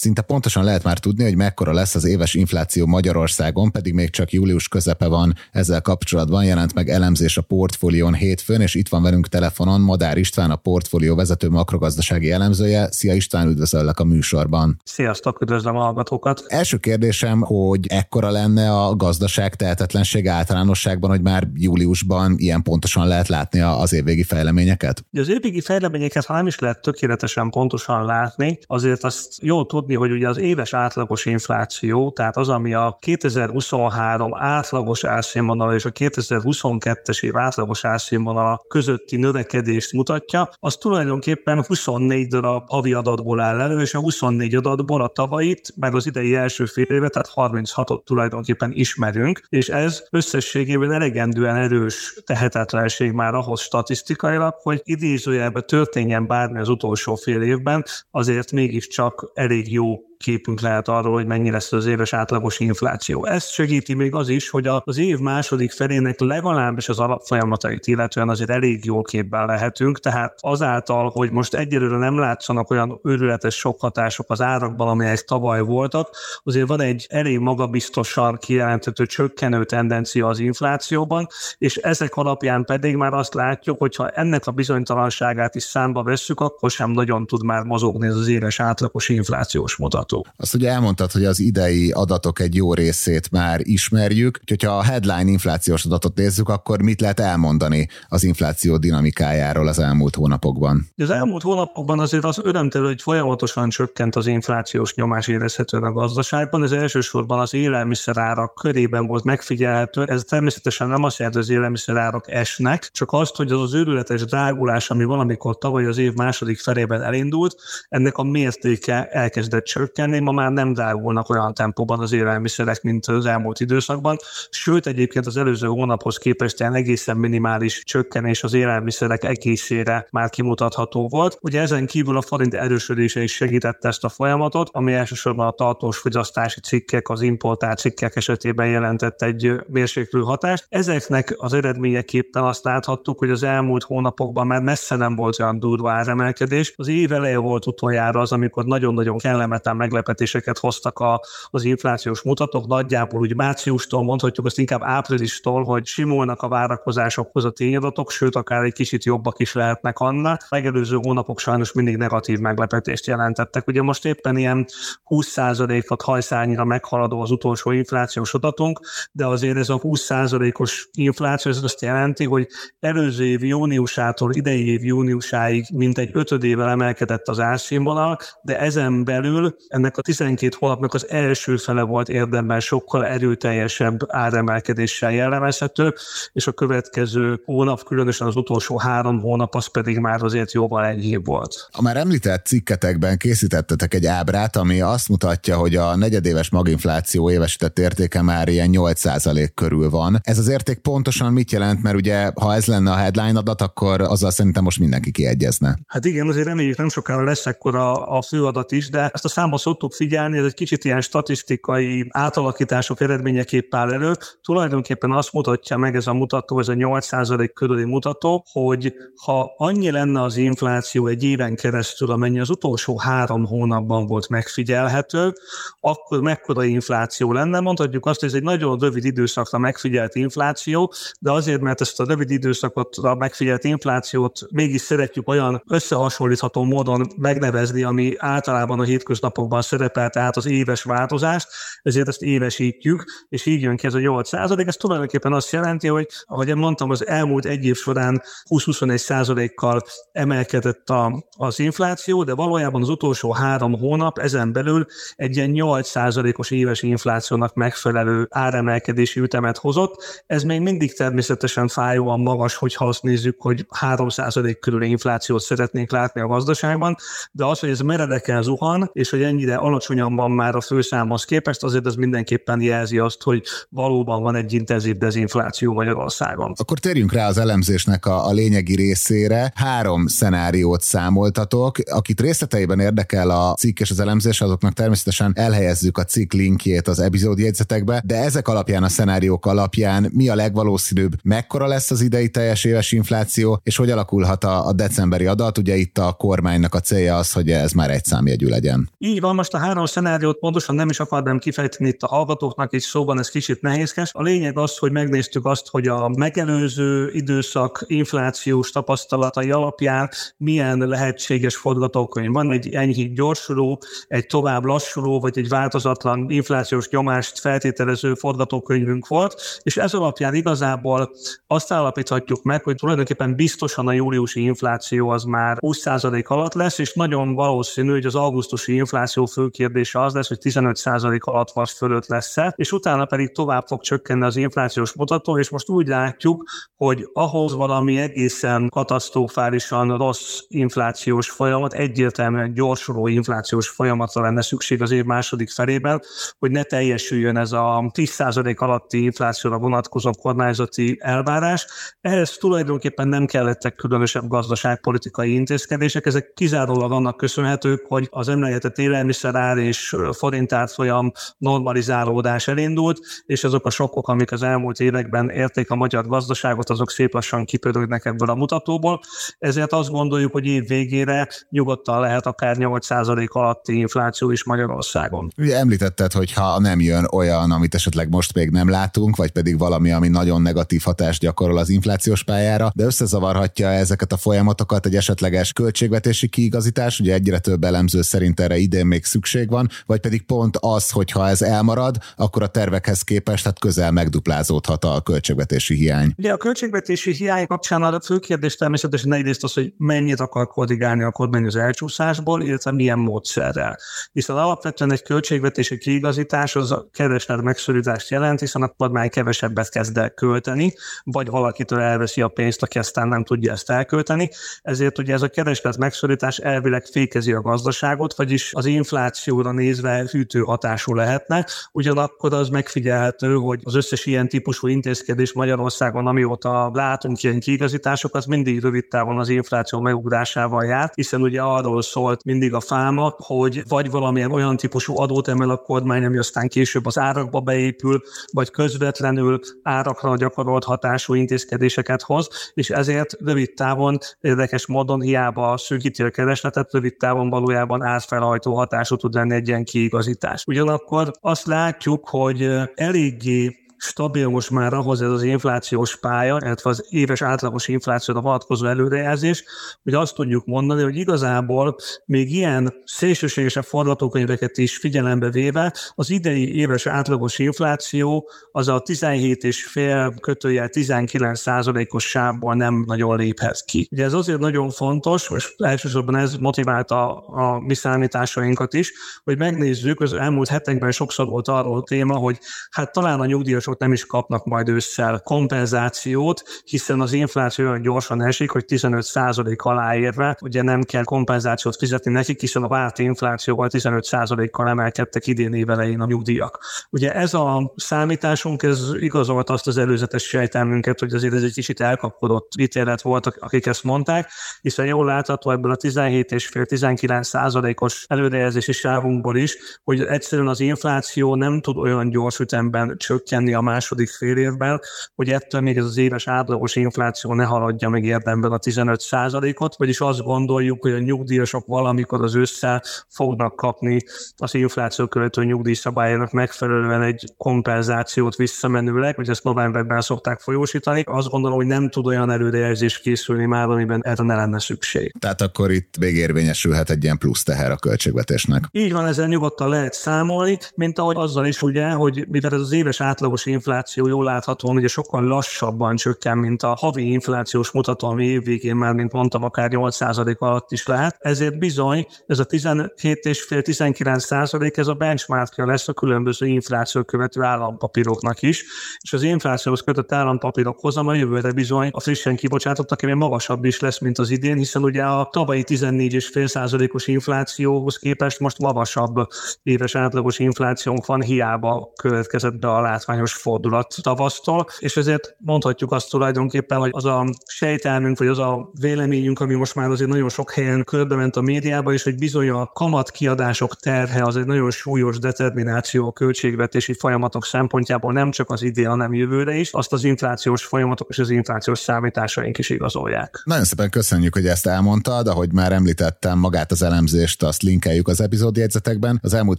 Szinte 0.00 0.22
pontosan 0.22 0.64
lehet 0.64 0.82
már 0.82 0.98
tudni, 0.98 1.24
hogy 1.24 1.36
mekkora 1.36 1.72
lesz 1.72 1.94
az 1.94 2.04
éves 2.04 2.34
infláció 2.34 2.86
Magyarországon, 2.86 3.70
pedig 3.70 3.94
még 3.94 4.10
csak 4.10 4.32
július 4.32 4.68
közepe 4.68 5.06
van. 5.06 5.34
Ezzel 5.52 5.80
kapcsolatban 5.80 6.44
jelent 6.44 6.74
meg 6.74 6.88
elemzés 6.88 7.36
a 7.36 7.42
portfólión 7.42 8.14
hétfőn, 8.14 8.60
és 8.60 8.74
itt 8.74 8.88
van 8.88 9.02
velünk 9.02 9.28
telefonon 9.28 9.80
Madár 9.80 10.16
István, 10.16 10.50
a 10.50 10.56
portfólió 10.56 11.14
vezető 11.14 11.48
makrogazdasági 11.48 12.30
elemzője. 12.30 12.88
Szia 12.90 13.14
István, 13.14 13.48
üdvözöllek 13.48 14.00
a 14.00 14.04
műsorban. 14.04 14.80
Sziasztok, 14.84 15.40
üdvözlöm 15.40 15.76
a 15.76 15.80
hallgatókat. 15.80 16.44
Első 16.46 16.76
kérdésem, 16.76 17.40
hogy 17.40 17.86
ekkora 17.88 18.30
lenne 18.30 18.72
a 18.72 18.96
gazdaság 18.96 19.54
tehetetlenség 19.54 20.28
általánosságban, 20.28 21.10
hogy 21.10 21.22
már 21.22 21.48
júliusban 21.54 22.34
ilyen 22.36 22.62
pontosan 22.62 23.06
lehet 23.06 23.28
látni 23.28 23.60
az 23.60 23.92
évvégi 23.92 24.22
fejleményeket? 24.22 25.04
Az 25.12 25.28
évvégi 25.28 25.60
fejleményeket, 25.60 26.24
ha 26.24 26.34
nem 26.34 26.46
is 26.46 26.58
lehet 26.58 26.82
tökéletesen 26.82 27.50
pontosan 27.50 28.04
látni, 28.04 28.58
azért 28.66 29.04
azt 29.04 29.28
jól 29.42 29.66
tud 29.66 29.86
tudni, 29.88 30.06
hogy 30.06 30.16
ugye 30.16 30.28
az 30.28 30.38
éves 30.38 30.74
átlagos 30.74 31.24
infláció, 31.26 32.10
tehát 32.10 32.36
az, 32.36 32.48
ami 32.48 32.74
a 32.74 32.98
2023 33.00 34.34
átlagos 34.34 35.04
árszínvonal 35.04 35.74
és 35.74 35.84
a 35.84 35.90
2022-es 35.90 37.22
év 37.22 37.36
átlagos 37.36 37.84
árszínvonal 37.84 38.60
közötti 38.68 39.16
növekedést 39.16 39.92
mutatja, 39.92 40.50
az 40.58 40.76
tulajdonképpen 40.76 41.64
24 41.66 42.26
darab 42.26 42.68
havi 42.68 42.92
adatból 42.92 43.40
áll 43.40 43.60
elő, 43.60 43.80
és 43.80 43.94
a 43.94 44.00
24 44.00 44.54
adatból 44.54 45.02
a 45.02 45.08
tavait, 45.08 45.72
meg 45.76 45.94
az 45.94 46.06
idei 46.06 46.34
első 46.34 46.64
fél 46.64 46.84
évet, 46.84 47.12
tehát 47.12 47.30
36-ot 47.34 48.04
tulajdonképpen 48.04 48.70
ismerünk, 48.74 49.40
és 49.48 49.68
ez 49.68 50.02
összességében 50.10 50.92
elegendően 50.92 51.56
erős 51.56 52.18
tehetetlenség 52.26 53.12
már 53.12 53.34
ahhoz 53.34 53.60
statisztikailag, 53.60 54.54
hogy 54.62 54.80
idézőjelben 54.84 55.66
történjen 55.66 56.26
bármi 56.26 56.58
az 56.58 56.68
utolsó 56.68 57.14
fél 57.14 57.42
évben, 57.42 57.84
azért 58.10 58.52
mégiscsak 58.52 59.30
elég 59.34 59.72
jó 59.72 59.77
비오. 59.78 60.07
Képünk 60.18 60.60
lehet 60.60 60.88
arról, 60.88 61.12
hogy 61.12 61.26
mennyi 61.26 61.50
lesz 61.50 61.72
az 61.72 61.86
éves 61.86 62.12
átlagos 62.12 62.60
infláció. 62.60 63.26
Ezt 63.26 63.50
segíti 63.52 63.94
még 63.94 64.14
az 64.14 64.28
is, 64.28 64.50
hogy 64.50 64.66
az 64.66 64.98
év 64.98 65.18
második 65.18 65.72
felének 65.72 66.20
legalábbis 66.20 66.88
az 66.88 66.98
alapfolyamatait 66.98 67.86
illetően 67.86 68.28
azért 68.28 68.50
elég 68.50 68.84
jó 68.84 69.02
képben 69.02 69.46
lehetünk, 69.46 70.00
tehát 70.00 70.38
azáltal, 70.40 71.10
hogy 71.10 71.30
most 71.30 71.54
egyelőre 71.54 71.96
nem 71.96 72.18
látszanak 72.18 72.70
olyan 72.70 73.00
őrületes 73.02 73.54
sok 73.54 73.80
hatások 73.80 74.30
az 74.30 74.40
árakban, 74.40 74.88
amelyek 74.88 75.24
tavaly 75.24 75.60
voltak, 75.60 76.16
azért 76.42 76.68
van 76.68 76.80
egy 76.80 77.06
elég 77.08 77.38
magabiztosan 77.38 78.36
kijelenthető 78.36 79.06
csökkenő 79.06 79.64
tendencia 79.64 80.26
az 80.26 80.38
inflációban, 80.38 81.26
és 81.58 81.76
ezek 81.76 82.14
alapján 82.16 82.64
pedig 82.64 82.96
már 82.96 83.12
azt 83.12 83.34
látjuk, 83.34 83.78
hogy 83.78 83.96
ha 83.96 84.08
ennek 84.08 84.46
a 84.46 84.50
bizonytalanságát 84.50 85.54
is 85.54 85.62
számba 85.62 86.02
vesszük, 86.02 86.40
akkor 86.40 86.70
sem 86.70 86.90
nagyon 86.90 87.26
tud 87.26 87.44
már 87.44 87.62
mozogni 87.62 88.06
az 88.06 88.28
éves 88.28 88.60
átlagos 88.60 89.08
inflációs 89.08 89.76
mutat 89.76 90.07
várható. 90.08 90.26
Azt 90.36 90.54
ugye 90.54 90.70
elmondtad, 90.70 91.12
hogy 91.12 91.24
az 91.24 91.40
idei 91.40 91.90
adatok 91.90 92.40
egy 92.40 92.54
jó 92.54 92.74
részét 92.74 93.30
már 93.30 93.60
ismerjük, 93.62 94.38
úgyhogy 94.40 94.62
ha 94.62 94.78
a 94.78 94.82
headline 94.82 95.30
inflációs 95.30 95.84
adatot 95.84 96.16
nézzük, 96.16 96.48
akkor 96.48 96.82
mit 96.82 97.00
lehet 97.00 97.20
elmondani 97.20 97.88
az 98.08 98.24
infláció 98.24 98.76
dinamikájáról 98.76 99.68
az 99.68 99.78
elmúlt 99.78 100.14
hónapokban? 100.14 100.86
Az 100.96 101.10
elmúlt 101.10 101.42
hónapokban 101.42 102.00
azért 102.00 102.24
az 102.24 102.40
örömtől, 102.42 102.86
hogy 102.86 103.02
folyamatosan 103.02 103.68
csökkent 103.68 104.16
az 104.16 104.26
inflációs 104.26 104.94
nyomás 104.94 105.26
érezhetően 105.28 105.82
a 105.82 105.92
gazdaságban. 105.92 106.62
Ez 106.62 106.72
elsősorban 106.72 107.38
az 107.38 107.54
élelmiszerárak 107.54 108.54
körében 108.54 109.06
volt 109.06 109.24
megfigyelhető. 109.24 110.04
Ez 110.04 110.24
természetesen 110.24 110.88
nem 110.88 111.02
azt 111.02 111.18
jelenti, 111.18 111.38
hogy 111.38 111.48
az 111.48 111.54
élelmiszerárak 111.54 112.30
esnek, 112.30 112.88
csak 112.92 113.12
azt, 113.12 113.36
hogy 113.36 113.52
az 113.52 113.60
az 113.60 113.74
őrületes 113.74 114.24
drágulás, 114.24 114.90
ami 114.90 115.04
valamikor 115.04 115.58
tavaly 115.58 115.86
az 115.86 115.98
év 115.98 116.14
második 116.14 116.58
felében 116.58 117.02
elindult, 117.02 117.56
ennek 117.88 118.16
a 118.16 118.22
mértéke 118.22 119.06
elkezdett 119.06 119.64
csökkenni 119.64 119.97
csökkenni, 119.98 120.24
ma 120.24 120.32
már 120.32 120.50
nem 120.50 120.72
drágulnak 120.72 121.28
olyan 121.28 121.54
tempóban 121.54 122.00
az 122.00 122.12
élelmiszerek, 122.12 122.82
mint 122.82 123.06
az 123.06 123.26
elmúlt 123.26 123.60
időszakban. 123.60 124.16
Sőt, 124.50 124.86
egyébként 124.86 125.26
az 125.26 125.36
előző 125.36 125.66
hónaphoz 125.66 126.16
képest 126.18 126.60
ilyen 126.60 126.74
egészen 126.74 127.16
minimális 127.16 127.82
csökkenés 127.84 128.42
az 128.42 128.54
élelmiszerek 128.54 129.24
egészére 129.24 130.06
már 130.10 130.30
kimutatható 130.30 131.08
volt. 131.08 131.38
Ugye 131.40 131.60
ezen 131.60 131.86
kívül 131.86 132.16
a 132.16 132.20
forint 132.20 132.54
erősödése 132.54 133.22
is 133.22 133.32
segítette 133.34 133.88
ezt 133.88 134.04
a 134.04 134.08
folyamatot, 134.08 134.68
ami 134.72 134.92
elsősorban 134.92 135.46
a 135.46 135.50
tartós 135.50 135.98
fogyasztási 135.98 136.60
cikkek, 136.60 137.08
az 137.08 137.20
importált 137.20 137.78
cikkek 137.78 138.16
esetében 138.16 138.68
jelentett 138.68 139.22
egy 139.22 139.52
mérséklő 139.66 140.20
hatást. 140.20 140.66
Ezeknek 140.68 141.34
az 141.36 141.52
eredményeképpen 141.52 142.42
azt 142.42 142.64
láthattuk, 142.64 143.18
hogy 143.18 143.30
az 143.30 143.42
elmúlt 143.42 143.82
hónapokban 143.82 144.46
már 144.46 144.62
messze 144.62 144.96
nem 144.96 145.14
volt 145.16 145.40
olyan 145.40 145.58
durva 145.58 145.90
áremelkedés. 145.90 146.72
Az 146.76 146.88
év 146.88 147.12
eleje 147.12 147.38
volt 147.38 147.66
utoljára 147.66 148.20
az, 148.20 148.32
amikor 148.32 148.64
nagyon-nagyon 148.64 149.18
kellemetlen 149.18 149.76
meglepetéseket 149.88 150.58
hoztak 150.58 150.98
a, 150.98 151.20
az 151.50 151.64
inflációs 151.64 152.22
mutatók, 152.22 152.66
nagyjából 152.66 153.20
úgy 153.20 153.34
márciustól 153.34 154.02
mondhatjuk, 154.02 154.46
azt 154.46 154.58
inkább 154.58 154.82
áprilistól, 154.82 155.64
hogy 155.64 155.86
simulnak 155.86 156.42
a 156.42 156.48
várakozásokhoz 156.48 157.44
a 157.44 157.50
tényadatok, 157.50 158.10
sőt, 158.10 158.36
akár 158.36 158.62
egy 158.62 158.72
kicsit 158.72 159.04
jobbak 159.04 159.38
is 159.38 159.52
lehetnek 159.52 159.98
annál. 159.98 160.38
Megelőző 160.50 160.98
hónapok 161.02 161.38
sajnos 161.38 161.72
mindig 161.72 161.96
negatív 161.96 162.38
meglepetést 162.38 163.06
jelentettek. 163.06 163.66
Ugye 163.66 163.82
most 163.82 164.04
éppen 164.04 164.36
ilyen 164.36 164.66
20%-ot 165.04 166.02
hajszányra 166.02 166.64
meghaladó 166.64 167.20
az 167.20 167.30
utolsó 167.30 167.70
inflációs 167.70 168.34
adatunk, 168.34 168.80
de 169.12 169.26
azért 169.26 169.56
ez 169.56 169.68
a 169.68 169.78
20%-os 169.78 170.88
infláció 170.92 171.50
ez 171.50 171.62
azt 171.62 171.82
jelenti, 171.82 172.24
hogy 172.24 172.46
előző 172.80 173.24
év 173.24 173.44
júniusától 173.44 174.34
idei 174.34 174.68
év 174.68 174.84
júniusáig 174.84 175.66
mintegy 175.74 176.10
ötödével 176.12 176.68
emelkedett 176.68 177.28
az 177.28 177.40
árszínvonal, 177.40 178.18
de 178.42 178.58
ezen 178.58 179.04
belül 179.04 179.56
ennek 179.78 179.96
a 179.96 180.02
12 180.02 180.56
hónapnak 180.58 180.94
az 180.94 181.08
első 181.08 181.56
fele 181.56 181.82
volt 181.82 182.08
érdemben 182.08 182.60
sokkal 182.60 183.06
erőteljesebb 183.06 183.98
áremelkedéssel 184.08 185.12
jellemezhető, 185.12 185.94
és 186.32 186.46
a 186.46 186.52
következő 186.52 187.40
hónap, 187.44 187.84
különösen 187.84 188.26
az 188.26 188.36
utolsó 188.36 188.78
három 188.78 189.20
hónap, 189.20 189.54
az 189.54 189.66
pedig 189.66 189.98
már 189.98 190.22
azért 190.22 190.52
jóval 190.52 190.84
enyhébb 190.84 191.26
volt. 191.26 191.68
A 191.72 191.82
már 191.82 191.96
említett 191.96 192.46
cikketekben 192.46 193.16
készítettetek 193.18 193.94
egy 193.94 194.06
ábrát, 194.06 194.56
ami 194.56 194.80
azt 194.80 195.08
mutatja, 195.08 195.56
hogy 195.56 195.76
a 195.76 195.96
negyedéves 195.96 196.50
maginfláció 196.50 197.30
évesített 197.30 197.78
értéke 197.78 198.22
már 198.22 198.48
ilyen 198.48 198.70
8% 198.72 199.48
körül 199.54 199.90
van. 199.90 200.20
Ez 200.22 200.38
az 200.38 200.48
érték 200.48 200.78
pontosan 200.78 201.32
mit 201.32 201.50
jelent, 201.50 201.82
mert 201.82 201.96
ugye 201.96 202.30
ha 202.34 202.54
ez 202.54 202.66
lenne 202.66 202.90
a 202.90 202.94
headline 202.94 203.38
adat, 203.38 203.62
akkor 203.62 204.00
azzal 204.00 204.30
szerintem 204.30 204.62
most 204.62 204.78
mindenki 204.78 205.10
kiegyezne. 205.10 205.78
Hát 205.86 206.04
igen, 206.04 206.28
azért 206.28 206.46
reméljük 206.46 206.76
nem 206.76 206.88
sokára 206.88 207.24
lesz 207.24 207.46
ekkor 207.46 207.74
a, 207.74 208.22
főadat 208.22 208.72
is, 208.72 208.88
de 208.90 209.10
ezt 209.12 209.24
a 209.24 209.28
számos 209.28 209.66
szoktuk 209.68 209.92
figyelni, 209.92 210.38
ez 210.38 210.44
egy 210.44 210.54
kicsit 210.54 210.84
ilyen 210.84 211.00
statisztikai 211.00 212.06
átalakítások 212.10 213.00
eredményeképp 213.00 213.74
áll 213.74 213.92
elő. 213.92 214.12
Tulajdonképpen 214.42 215.10
azt 215.10 215.32
mutatja 215.32 215.76
meg 215.76 215.96
ez 215.96 216.06
a 216.06 216.12
mutató, 216.12 216.58
ez 216.58 216.68
a 216.68 216.72
8% 216.72 217.50
körüli 217.54 217.84
mutató, 217.84 218.44
hogy 218.52 218.94
ha 219.24 219.54
annyi 219.56 219.90
lenne 219.90 220.22
az 220.22 220.36
infláció 220.36 221.06
egy 221.06 221.24
éven 221.24 221.56
keresztül, 221.56 222.10
amennyi 222.10 222.40
az 222.40 222.50
utolsó 222.50 222.98
három 222.98 223.44
hónapban 223.46 224.06
volt 224.06 224.28
megfigyelhető, 224.28 225.32
akkor 225.80 226.20
mekkora 226.20 226.64
infláció 226.64 227.32
lenne. 227.32 227.60
Mondhatjuk 227.60 228.06
azt, 228.06 228.20
hogy 228.20 228.28
ez 228.28 228.34
egy 228.34 228.42
nagyon 228.42 228.78
rövid 228.78 229.04
időszakra 229.04 229.58
megfigyelt 229.58 230.14
infláció, 230.14 230.92
de 231.20 231.30
azért, 231.30 231.60
mert 231.60 231.80
ezt 231.80 232.00
a 232.00 232.04
rövid 232.04 232.30
időszakot 232.30 232.96
a 232.96 233.14
megfigyelt 233.14 233.64
inflációt 233.64 234.40
mégis 234.50 234.80
szeretjük 234.80 235.28
olyan 235.28 235.62
összehasonlítható 235.66 236.64
módon 236.64 237.06
megnevezni, 237.16 237.82
ami 237.82 238.14
általában 238.16 238.80
a 238.80 238.82
hétköznapokban 238.82 239.57
szerepel, 239.62 240.10
tehát 240.10 240.36
az 240.36 240.46
éves 240.46 240.82
változást, 240.82 241.48
ezért 241.82 242.08
ezt 242.08 242.22
évesítjük, 242.22 243.04
és 243.28 243.46
így 243.46 243.62
jön 243.62 243.76
ki 243.76 243.86
ez 243.86 243.94
a 243.94 243.98
8 243.98 244.28
százalék. 244.28 244.66
Ez 244.66 244.76
tulajdonképpen 244.76 245.32
azt 245.32 245.52
jelenti, 245.52 245.88
hogy 245.88 246.06
ahogy 246.24 246.54
mondtam, 246.54 246.90
az 246.90 247.06
elmúlt 247.06 247.44
egy 247.44 247.64
év 247.64 247.76
során 247.76 248.22
20-21 248.50 248.96
százalékkal 248.96 249.82
emelkedett 250.12 250.90
a, 250.90 251.26
az 251.36 251.58
infláció, 251.58 252.24
de 252.24 252.34
valójában 252.34 252.82
az 252.82 252.88
utolsó 252.88 253.32
három 253.32 253.78
hónap 253.78 254.18
ezen 254.18 254.52
belül 254.52 254.86
egy 255.14 255.36
ilyen 255.36 255.50
8 255.50 255.88
százalékos 255.88 256.50
éves 256.50 256.82
inflációnak 256.82 257.54
megfelelő 257.54 258.26
áremelkedési 258.30 259.20
ütemet 259.20 259.58
hozott. 259.58 260.24
Ez 260.26 260.42
még 260.42 260.60
mindig 260.60 260.96
természetesen 260.96 261.68
fájóan 261.68 262.20
magas, 262.20 262.54
hogyha 262.54 262.86
azt 262.86 263.02
nézzük, 263.02 263.40
hogy 263.40 263.66
3 263.68 264.08
százalék 264.08 264.58
körüli 264.58 264.88
inflációt 264.88 265.42
szeretnénk 265.42 265.90
látni 265.90 266.20
a 266.20 266.26
gazdaságban, 266.26 266.96
de 267.32 267.44
az, 267.44 267.58
hogy 267.58 267.68
ez 267.68 267.80
meredeken 267.80 268.42
zuhan, 268.42 268.90
és 268.92 269.10
hogy 269.10 269.22
ennyire 269.22 269.47
alacsonyan 269.54 270.16
van 270.16 270.30
már 270.30 270.54
a 270.54 270.60
főszámhoz 270.60 271.24
képest, 271.24 271.62
azért 271.62 271.86
ez 271.86 271.94
mindenképpen 271.94 272.60
jelzi 272.60 272.98
azt, 272.98 273.22
hogy 273.22 273.42
valóban 273.68 274.22
van 274.22 274.34
egy 274.34 274.52
intenzív 274.52 274.96
dezinfláció 274.96 275.72
Magyarországon. 275.72 276.52
Akkor 276.56 276.78
térjünk 276.78 277.12
rá 277.12 277.26
az 277.26 277.38
elemzésnek 277.38 278.06
a, 278.06 278.26
a 278.26 278.32
lényegi 278.32 278.74
részére. 278.74 279.52
Három 279.54 280.06
szenáriót 280.06 280.80
számoltatok. 280.80 281.76
Akit 281.90 282.20
részleteiben 282.20 282.80
érdekel 282.80 283.30
a 283.30 283.54
cikk 283.54 283.80
és 283.80 283.90
az 283.90 284.00
elemzés, 284.00 284.40
azoknak 284.40 284.72
természetesen 284.72 285.32
elhelyezzük 285.34 285.98
a 285.98 286.04
cikk 286.04 286.32
linkjét 286.32 286.88
az 286.88 286.98
epizódjegyzetekbe, 286.98 288.02
de 288.04 288.16
ezek 288.16 288.48
alapján, 288.48 288.82
a 288.82 288.88
szenáriók 288.88 289.46
alapján 289.46 290.10
mi 290.14 290.28
a 290.28 290.34
legvalószínűbb, 290.34 291.12
mekkora 291.22 291.66
lesz 291.66 291.90
az 291.90 292.00
idei 292.00 292.28
teljes 292.28 292.64
éves 292.64 292.92
infláció, 292.92 293.60
és 293.62 293.76
hogy 293.76 293.90
alakulhat 293.90 294.44
a, 294.44 294.66
a 294.66 294.72
decemberi 294.72 295.26
adat? 295.26 295.58
Ugye 295.58 295.76
itt 295.76 295.98
a 295.98 296.12
kormánynak 296.12 296.74
a 296.74 296.80
célja 296.80 297.16
az, 297.16 297.32
hogy 297.32 297.50
ez 297.50 297.72
már 297.72 297.90
egy 297.90 298.04
számjegyű 298.04 298.46
legyen. 298.46 298.90
Így 298.98 299.20
van, 299.20 299.27
most 299.34 299.54
a 299.54 299.58
három 299.58 299.84
szenáriót 299.84 300.38
pontosan 300.38 300.74
nem 300.74 300.88
is 300.88 301.00
akarnám 301.00 301.38
kifejteni 301.38 301.88
itt 301.88 302.02
a 302.02 302.06
hallgatóknak, 302.06 302.72
és 302.72 302.82
szóban 302.82 303.18
ez 303.18 303.30
kicsit 303.30 303.60
nehézkes. 303.60 304.10
A 304.12 304.22
lényeg 304.22 304.58
az, 304.58 304.78
hogy 304.78 304.92
megnéztük 304.92 305.46
azt, 305.46 305.68
hogy 305.68 305.88
a 305.88 306.08
megelőző 306.08 307.10
időszak 307.12 307.84
inflációs 307.86 308.70
tapasztalatai 308.70 309.50
alapján 309.50 310.10
milyen 310.36 310.78
lehetséges 310.78 311.56
forgatókönyv 311.56 312.32
van. 312.32 312.52
Egy 312.52 312.74
enyhít 312.74 313.14
gyorsuló, 313.14 313.80
egy 314.08 314.26
tovább 314.26 314.64
lassuló, 314.64 315.20
vagy 315.20 315.38
egy 315.38 315.48
változatlan 315.48 316.30
inflációs 316.30 316.88
nyomást 316.88 317.38
feltételező 317.38 318.14
forgatókönyvünk 318.14 319.06
volt, 319.06 319.60
és 319.62 319.76
ez 319.76 319.94
alapján 319.94 320.34
igazából 320.34 321.10
azt 321.46 321.72
állapíthatjuk 321.72 322.42
meg, 322.42 322.62
hogy 322.62 322.76
tulajdonképpen 322.76 323.34
biztosan 323.34 323.86
a 323.88 323.92
júliusi 323.92 324.42
infláció 324.42 325.08
az 325.08 325.24
már 325.24 325.56
20% 325.60 326.26
alatt 326.26 326.54
lesz, 326.54 326.78
és 326.78 326.94
nagyon 326.94 327.34
valószínű, 327.34 327.90
hogy 327.90 328.06
az 328.06 328.14
augusztusi 328.14 328.74
infláció 328.74 329.17
fő 329.26 329.48
kérdése 329.48 330.02
az 330.02 330.14
lesz, 330.14 330.28
hogy 330.28 330.38
15% 330.40 331.20
alatt 331.20 331.50
vagy 331.50 331.70
fölött 331.70 332.06
lesz 332.06 332.36
-e, 332.36 332.52
és 332.56 332.72
utána 332.72 333.04
pedig 333.04 333.32
tovább 333.32 333.66
fog 333.66 333.80
csökkenni 333.80 334.24
az 334.24 334.36
inflációs 334.36 334.92
mutató, 334.92 335.38
és 335.38 335.50
most 335.50 335.68
úgy 335.68 335.86
látjuk, 335.86 336.44
hogy 336.76 337.08
ahhoz 337.12 337.54
valami 337.54 337.98
egészen 337.98 338.68
katasztrofálisan 338.68 339.96
rossz 339.96 340.40
inflációs 340.48 341.30
folyamat, 341.30 341.72
egyértelműen 341.72 342.52
gyorsuló 342.52 343.06
inflációs 343.06 343.68
folyamatra 343.68 344.22
lenne 344.22 344.42
szükség 344.42 344.82
az 344.82 344.90
év 344.90 345.04
második 345.04 345.50
felében, 345.50 346.00
hogy 346.38 346.50
ne 346.50 346.62
teljesüljön 346.62 347.36
ez 347.36 347.52
a 347.52 347.90
10% 347.94 348.56
alatti 348.56 349.02
inflációra 349.02 349.58
vonatkozó 349.58 350.10
kormányzati 350.10 350.98
elvárás. 351.00 351.66
Ehhez 352.00 352.36
tulajdonképpen 352.36 353.08
nem 353.08 353.26
kellettek 353.26 353.74
különösebb 353.74 354.28
gazdaságpolitikai 354.28 355.34
intézkedések, 355.34 356.06
ezek 356.06 356.32
kizárólag 356.34 356.92
annak 356.92 357.16
köszönhetők, 357.16 357.86
hogy 357.86 358.08
az 358.10 358.28
emlegetett 358.28 358.78
élelmiszerár 359.08 359.56
és 359.56 359.96
forint 360.12 360.52
árfolyam 360.52 361.12
normalizálódás 361.38 362.48
elindult, 362.48 362.98
és 363.26 363.44
azok 363.44 363.66
a 363.66 363.70
sokkok, 363.70 364.08
amik 364.08 364.32
az 364.32 364.42
elmúlt 364.42 364.80
években 364.80 365.30
érték 365.30 365.70
a 365.70 365.74
magyar 365.74 366.06
gazdaságot, 366.06 366.70
azok 366.70 366.90
szép 366.90 367.12
lassan 367.12 367.44
kipörögnek 367.44 368.04
ebből 368.04 368.30
a 368.30 368.34
mutatóból. 368.34 369.00
Ezért 369.38 369.72
azt 369.72 369.90
gondoljuk, 369.90 370.32
hogy 370.32 370.46
év 370.46 370.66
végére 370.66 371.28
nyugodtan 371.50 372.00
lehet 372.00 372.26
akár 372.26 372.56
8% 372.58 373.28
alatti 373.28 373.78
infláció 373.78 374.30
is 374.30 374.44
Magyarországon. 374.44 375.32
Ugye 375.36 375.56
említetted, 375.56 376.12
hogy 376.12 376.32
ha 376.32 376.60
nem 376.60 376.80
jön 376.80 377.06
olyan, 377.12 377.50
amit 377.50 377.74
esetleg 377.74 378.08
most 378.08 378.34
még 378.34 378.50
nem 378.50 378.70
látunk, 378.70 379.16
vagy 379.16 379.30
pedig 379.30 379.58
valami, 379.58 379.92
ami 379.92 380.08
nagyon 380.08 380.42
negatív 380.42 380.82
hatást 380.84 381.20
gyakorol 381.20 381.58
az 381.58 381.68
inflációs 381.68 382.24
pályára, 382.24 382.70
de 382.74 382.84
összezavarhatja 382.84 383.68
ezeket 383.68 384.12
a 384.12 384.16
folyamatokat 384.16 384.86
egy 384.86 384.94
esetleges 384.94 385.52
költségvetési 385.52 386.28
kiigazítás, 386.28 387.00
ugye 387.00 387.14
egyre 387.14 387.38
több 387.38 387.64
elemző 387.64 388.02
szerint 388.02 388.40
erre 388.40 388.56
idén 388.56 388.86
még 388.86 388.97
szükség 389.04 389.50
van, 389.50 389.68
vagy 389.86 390.00
pedig 390.00 390.22
pont 390.22 390.56
az, 390.60 390.90
hogy 390.90 391.10
ha 391.10 391.28
ez 391.28 391.42
elmarad, 391.42 391.96
akkor 392.16 392.42
a 392.42 392.46
tervekhez 392.46 393.02
képest 393.02 393.44
hát 393.44 393.58
közel 393.58 393.90
megduplázódhat 393.90 394.84
a 394.84 395.00
költségvetési 395.00 395.74
hiány. 395.74 396.14
Ugye 396.16 396.32
a 396.32 396.36
költségvetési 396.36 397.12
hiány 397.12 397.46
kapcsán 397.46 397.82
a 397.82 398.00
fő 398.00 398.18
kérdés 398.18 398.56
természetesen 398.56 399.12
egyrészt 399.12 399.44
az, 399.44 399.52
hogy 399.52 399.72
mennyit 399.76 400.20
akar 400.20 400.46
korrigálni 400.46 401.02
a 401.02 401.10
kormány 401.10 401.44
az 401.44 401.56
elcsúszásból, 401.56 402.42
illetve 402.42 402.72
milyen 402.72 402.98
módszerrel. 402.98 403.78
Hiszen 404.12 404.36
alapvetően 404.36 404.92
egy 404.92 405.02
költségvetési 405.02 405.78
kiigazítás 405.78 406.56
az 406.56 406.72
a 406.72 406.88
kereslet 406.92 407.42
megszorítást 407.42 408.10
jelent, 408.10 408.40
hiszen 408.40 408.62
a 408.62 408.68
kormány 408.68 409.10
kevesebbet 409.10 409.70
kezd 409.70 409.98
el 409.98 410.10
költeni, 410.10 410.72
vagy 411.04 411.28
valakitől 411.28 411.80
elveszi 411.80 412.20
a 412.20 412.28
pénzt, 412.28 412.62
aki 412.62 412.78
aztán 412.78 413.08
nem 413.08 413.24
tudja 413.24 413.52
ezt 413.52 413.70
elkölteni. 413.70 414.30
Ezért 414.62 414.98
ugye 414.98 415.12
ez 415.12 415.22
a 415.22 415.28
kereslet 415.28 415.76
megszorítás 415.76 416.38
elvileg 416.38 416.84
fékezi 416.84 417.32
a 417.32 417.40
gazdaságot, 417.40 418.14
vagyis 418.14 418.54
az 418.54 418.66
inflációra 418.88 419.52
nézve 419.52 420.04
hűtő 420.10 420.40
hatású 420.40 420.94
lehetne. 420.94 421.46
Ugyanakkor 421.72 422.34
az 422.34 422.48
megfigyelhető, 422.48 423.34
hogy 423.34 423.60
az 423.62 423.74
összes 423.74 424.06
ilyen 424.06 424.28
típusú 424.28 424.66
intézkedés 424.66 425.32
Magyarországon, 425.32 426.06
amióta 426.06 426.70
látunk 426.74 427.22
ilyen 427.22 427.40
kiigazításokat, 427.40 428.26
mindig 428.26 428.62
rövid 428.62 428.88
távon 428.88 429.18
az 429.18 429.28
infláció 429.28 429.80
megugrásával 429.80 430.64
járt, 430.64 430.94
hiszen 430.94 431.22
ugye 431.22 431.40
arról 431.40 431.82
szólt 431.82 432.24
mindig 432.24 432.54
a 432.54 432.60
fáma, 432.60 433.14
hogy 433.16 433.62
vagy 433.68 433.90
valamilyen 433.90 434.32
olyan 434.32 434.56
típusú 434.56 434.98
adót 434.98 435.28
emel 435.28 435.50
a 435.50 435.56
kormány, 435.56 436.04
ami 436.04 436.18
aztán 436.18 436.48
később 436.48 436.86
az 436.86 436.98
árakba 436.98 437.40
beépül, 437.40 438.00
vagy 438.32 438.50
közvetlenül 438.50 439.40
árakra 439.62 440.16
gyakorolt 440.16 440.64
hatású 440.64 441.14
intézkedéseket 441.14 442.02
hoz, 442.02 442.28
és 442.54 442.70
ezért 442.70 443.16
rövid 443.24 443.54
távon 443.54 443.98
érdekes 444.20 444.66
módon 444.66 445.00
hiába 445.00 445.56
szűkíti 445.56 446.02
a 446.02 446.10
keresletet, 446.10 446.72
rövid 446.72 446.96
távon 446.96 447.30
valójában 447.30 447.82
átfelhajtó 447.82 448.56
hatású 448.78 448.96
tud 448.96 449.14
lenni 449.14 449.34
egy 449.34 449.48
ilyen 449.48 449.64
kiigazítás. 449.64 450.44
Ugyanakkor 450.46 451.10
azt 451.20 451.46
látjuk, 451.46 452.08
hogy 452.08 452.48
eléggé 452.74 453.56
stabil 453.78 454.28
most 454.28 454.50
már 454.50 454.72
ahhoz 454.72 455.02
ez 455.02 455.10
az 455.10 455.22
inflációs 455.22 455.96
pálya, 455.96 456.38
illetve 456.40 456.70
az 456.70 456.86
éves 456.88 457.22
átlagos 457.22 457.68
inflációra 457.68 458.20
vonatkozó 458.20 458.66
előrejelzés, 458.66 459.44
hogy 459.82 459.94
azt 459.94 460.14
tudjuk 460.14 460.46
mondani, 460.46 460.82
hogy 460.82 460.96
igazából 460.96 461.76
még 462.04 462.32
ilyen 462.32 462.74
szélsőségesebb 462.84 463.64
forgatókönyveket 463.64 464.58
is 464.58 464.76
figyelembe 464.76 465.30
véve, 465.30 465.74
az 465.94 466.10
idei 466.10 466.56
éves 466.56 466.86
átlagos 466.86 467.38
infláció 467.38 468.30
az 468.52 468.68
a 468.68 468.82
17,5 468.82 470.16
kötőjel 470.20 470.68
19 470.68 471.40
százalékos 471.40 472.08
sávból 472.08 472.54
nem 472.54 472.84
nagyon 472.86 473.16
léphet 473.16 473.64
ki. 473.64 473.88
Ugye 473.90 474.04
ez 474.04 474.12
azért 474.12 474.38
nagyon 474.38 474.70
fontos, 474.70 475.30
és 475.36 475.54
elsősorban 475.56 476.16
ez 476.16 476.34
motiválta 476.34 477.16
a, 477.16 477.54
a 477.54 477.60
mi 477.60 477.74
számításainkat 477.74 478.74
is, 478.74 478.92
hogy 479.24 479.38
megnézzük, 479.38 480.00
az 480.00 480.12
elmúlt 480.12 480.48
hetekben 480.48 480.90
sokszor 480.90 481.26
volt 481.26 481.48
arról 481.48 481.82
téma, 481.82 482.14
hogy 482.16 482.38
hát 482.70 482.92
talán 482.92 483.20
a 483.20 483.26
nyugdíjas 483.26 483.66
nyugdíjasok 483.68 483.78
nem 483.78 483.92
is 483.92 484.06
kapnak 484.06 484.44
majd 484.44 484.68
ősszel 484.68 485.20
kompenzációt, 485.24 486.42
hiszen 486.64 487.00
az 487.00 487.12
infláció 487.12 487.66
olyan 487.66 487.82
gyorsan 487.82 488.22
esik, 488.22 488.50
hogy 488.50 488.64
15% 488.68 489.56
alá 489.56 489.96
érve, 489.96 490.36
ugye 490.42 490.62
nem 490.62 490.82
kell 490.82 491.04
kompenzációt 491.04 491.76
fizetni 491.76 492.12
nekik, 492.12 492.40
hiszen 492.40 492.62
a 492.62 492.68
várt 492.68 492.98
inflációval 492.98 493.68
15%-kal 493.72 494.68
emelkedtek 494.68 495.26
idén 495.26 495.52
évelején 495.52 496.00
a 496.00 496.06
nyugdíjak. 496.06 496.58
Ugye 496.90 497.14
ez 497.14 497.34
a 497.34 497.72
számításunk, 497.76 498.62
ez 498.62 498.92
igazolt 498.98 499.50
azt 499.50 499.66
az 499.66 499.78
előzetes 499.78 500.22
sejtelmünket, 500.22 500.98
hogy 500.98 501.14
azért 501.14 501.34
ez 501.34 501.42
egy 501.42 501.52
kicsit 501.52 501.80
elkapkodott 501.80 502.52
ítélet 502.58 503.02
volt, 503.02 503.26
akik 503.26 503.66
ezt 503.66 503.84
mondták, 503.84 504.30
hiszen 504.60 504.86
jól 504.86 505.04
látható 505.04 505.50
ebből 505.50 505.70
a 505.70 505.76
17,5-19 505.76 507.22
százalékos 507.22 508.04
előrejelzési 508.08 508.72
sávunkból 508.72 509.36
is, 509.36 509.56
hogy 509.84 510.00
egyszerűen 510.00 510.48
az 510.48 510.60
infláció 510.60 511.34
nem 511.34 511.60
tud 511.60 511.76
olyan 511.76 512.10
gyors 512.10 512.38
ütemben 512.38 512.96
csökkenni 512.96 513.54
a 513.58 513.62
második 513.62 514.08
fél 514.08 514.36
évben, 514.36 514.80
hogy 515.14 515.30
ettől 515.30 515.60
még 515.60 515.76
ez 515.76 515.84
az 515.84 515.96
éves 515.96 516.28
átlagos 516.28 516.76
infláció 516.76 517.34
ne 517.34 517.44
haladja 517.44 517.88
meg 517.88 518.04
érdemben 518.04 518.52
a 518.52 518.58
15 518.58 519.00
százalékot, 519.00 519.76
vagyis 519.76 520.00
azt 520.00 520.22
gondoljuk, 520.22 520.82
hogy 520.82 520.92
a 520.92 520.98
nyugdíjasok 520.98 521.66
valamikor 521.66 522.22
az 522.22 522.34
össze 522.34 522.82
fognak 523.08 523.56
kapni 523.56 523.98
az 524.36 524.54
infláció 524.54 525.06
követő 525.06 525.44
nyugdíjszabályának 525.44 526.32
megfelelően 526.32 527.02
egy 527.02 527.24
kompenzációt 527.36 528.36
visszamenőleg, 528.36 529.14
hogy 529.14 529.28
ezt 529.28 529.44
novemberben 529.44 530.00
szokták 530.00 530.40
folyósítani. 530.40 531.02
Azt 531.06 531.28
gondolom, 531.28 531.56
hogy 531.56 531.66
nem 531.66 531.88
tud 531.90 532.06
olyan 532.06 532.30
előrejelzés 532.30 533.00
készülni 533.00 533.44
már, 533.44 533.68
amiben 533.68 534.00
erre 534.04 534.24
ne 534.24 534.34
lenne 534.34 534.60
szükség. 534.60 535.12
Tehát 535.18 535.40
akkor 535.40 535.70
itt 535.70 535.94
végérvényesülhet 535.98 536.90
egy 536.90 537.04
ilyen 537.04 537.18
plusz 537.18 537.42
teher 537.42 537.70
a 537.70 537.76
költségvetésnek. 537.76 538.64
Így 538.70 538.92
van, 538.92 539.06
ezzel 539.06 539.26
nyugodtan 539.26 539.68
lehet 539.68 539.92
számolni, 539.92 540.58
mint 540.74 540.98
ahogy 540.98 541.16
azzal 541.16 541.46
is 541.46 541.62
ugye, 541.62 541.90
hogy 541.90 542.26
mivel 542.28 542.52
ez 542.52 542.60
az 542.60 542.72
éves 542.72 543.00
átlagos 543.00 543.46
infláció 543.48 544.06
jól 544.06 544.24
láthatóan 544.24 544.76
ugye 544.76 544.88
sokkal 544.88 545.22
lassabban 545.22 545.96
csökken, 545.96 546.38
mint 546.38 546.62
a 546.62 546.74
havi 546.74 547.10
inflációs 547.10 547.70
mutató, 547.70 548.08
ami 548.08 548.24
évvégén 548.24 548.76
már, 548.76 548.92
mint 548.92 549.12
mondtam, 549.12 549.42
akár 549.42 549.70
8% 549.72 550.38
alatt 550.38 550.72
is 550.72 550.86
lehet. 550.86 551.16
Ezért 551.18 551.58
bizony 551.58 552.06
ez 552.26 552.38
a 552.38 552.46
17,5-19 552.46 554.18
százalék, 554.18 554.76
ez 554.76 554.86
a 554.86 554.94
benchmarkja 554.94 555.66
lesz 555.66 555.88
a 555.88 555.92
különböző 555.92 556.46
infláció 556.46 557.02
követő 557.02 557.42
állampapíroknak 557.42 558.42
is, 558.42 558.64
és 559.00 559.12
az 559.12 559.22
inflációhoz 559.22 559.80
kötött 559.80 560.12
állampapírok 560.12 560.80
hozama 560.80 561.14
jövőre 561.14 561.52
bizony 561.52 561.88
a 561.92 562.00
frissen 562.00 562.36
kibocsátottak, 562.36 563.02
ami 563.02 563.12
magasabb 563.12 563.64
is 563.64 563.80
lesz, 563.80 563.98
mint 563.98 564.18
az 564.18 564.30
idén, 564.30 564.56
hiszen 564.56 564.82
ugye 564.82 565.02
a 565.02 565.28
tavalyi 565.32 565.64
14,5%-os 565.66 567.06
inflációhoz 567.06 567.98
képest 567.98 568.40
most 568.40 568.58
magasabb 568.58 569.28
éves 569.62 569.94
átlagos 569.94 570.38
inflációnk 570.38 571.06
van, 571.06 571.22
hiába 571.22 571.92
következett 572.02 572.58
be 572.58 572.70
a 572.70 572.80
látványos 572.80 573.32
fordulat 573.38 573.94
tavasztól, 574.02 574.66
és 574.78 574.96
ezért 574.96 575.36
mondhatjuk 575.38 575.92
azt 575.92 576.10
tulajdonképpen, 576.10 576.78
hogy 576.78 576.90
az 576.92 577.04
a 577.04 577.24
sejtelmünk, 577.46 578.18
vagy 578.18 578.26
az 578.26 578.38
a 578.38 578.70
véleményünk, 578.80 579.40
ami 579.40 579.54
most 579.54 579.74
már 579.74 579.90
azért 579.90 580.10
nagyon 580.10 580.28
sok 580.28 580.52
helyen 580.52 580.84
körbement 580.84 581.36
a 581.36 581.40
médiába, 581.40 581.92
és 581.92 582.02
hogy 582.02 582.16
bizony 582.16 582.48
a 582.48 582.66
kamatkiadások 582.66 583.76
terhe 583.76 584.22
az 584.22 584.36
egy 584.36 584.46
nagyon 584.46 584.70
súlyos 584.70 585.18
determináció 585.18 586.06
a 586.06 586.12
költségvetési 586.12 586.92
folyamatok 586.92 587.44
szempontjából 587.44 588.12
nem 588.12 588.30
csak 588.30 588.50
az 588.50 588.62
idén, 588.62 588.88
hanem 588.88 589.14
jövőre 589.14 589.54
is, 589.54 589.72
azt 589.72 589.92
az 589.92 590.04
inflációs 590.04 590.64
folyamatok 590.64 591.08
és 591.08 591.18
az 591.18 591.30
inflációs 591.30 591.78
számításaink 591.78 592.58
is 592.58 592.70
igazolják. 592.70 593.42
Nagyon 593.44 593.64
szépen 593.64 593.90
köszönjük, 593.90 594.34
hogy 594.34 594.46
ezt 594.46 594.66
elmondtad, 594.66 595.26
ahogy 595.26 595.52
már 595.52 595.72
említettem 595.72 596.38
magát 596.38 596.72
az 596.72 596.82
elemzést, 596.82 597.42
azt 597.42 597.62
linkeljük 597.62 598.08
az 598.08 598.20
epizódjegyzetekben. 598.20 599.18
Az 599.22 599.34
elmúlt 599.34 599.58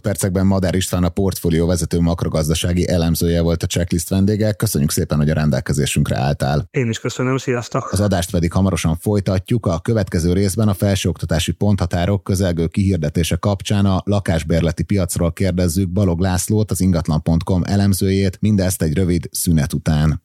percekben 0.00 0.46
Madár 0.46 0.74
István 0.74 1.04
a 1.04 1.08
portfólió 1.08 1.66
vezető 1.66 2.00
makrogazdasági 2.00 2.88
elemzője 2.88 3.40
volt 3.40 3.62
a 3.62 3.66
checklist 3.70 4.08
vendége. 4.08 4.52
Köszönjük 4.52 4.90
szépen, 4.90 5.18
hogy 5.18 5.30
a 5.30 5.34
rendelkezésünkre 5.34 6.18
álltál. 6.18 6.68
Én 6.70 6.88
is 6.88 6.98
köszönöm, 6.98 7.36
sziasztok! 7.36 7.92
Az 7.92 8.00
adást 8.00 8.30
pedig 8.30 8.52
hamarosan 8.52 8.96
folytatjuk. 8.96 9.66
A 9.66 9.80
következő 9.80 10.32
részben 10.32 10.68
a 10.68 10.74
felsőoktatási 10.74 11.52
ponthatárok 11.52 12.24
közelgő 12.24 12.66
kihirdetése 12.66 13.36
kapcsán 13.36 13.86
a 13.86 14.02
lakásbérleti 14.04 14.82
piacról 14.82 15.32
kérdezzük 15.32 15.88
Balog 15.88 16.20
Lászlót, 16.20 16.70
az 16.70 16.80
ingatlan.com 16.80 17.62
elemzőjét, 17.64 18.40
mindezt 18.40 18.82
egy 18.82 18.94
rövid 18.94 19.28
szünet 19.30 19.72
után. 19.72 20.22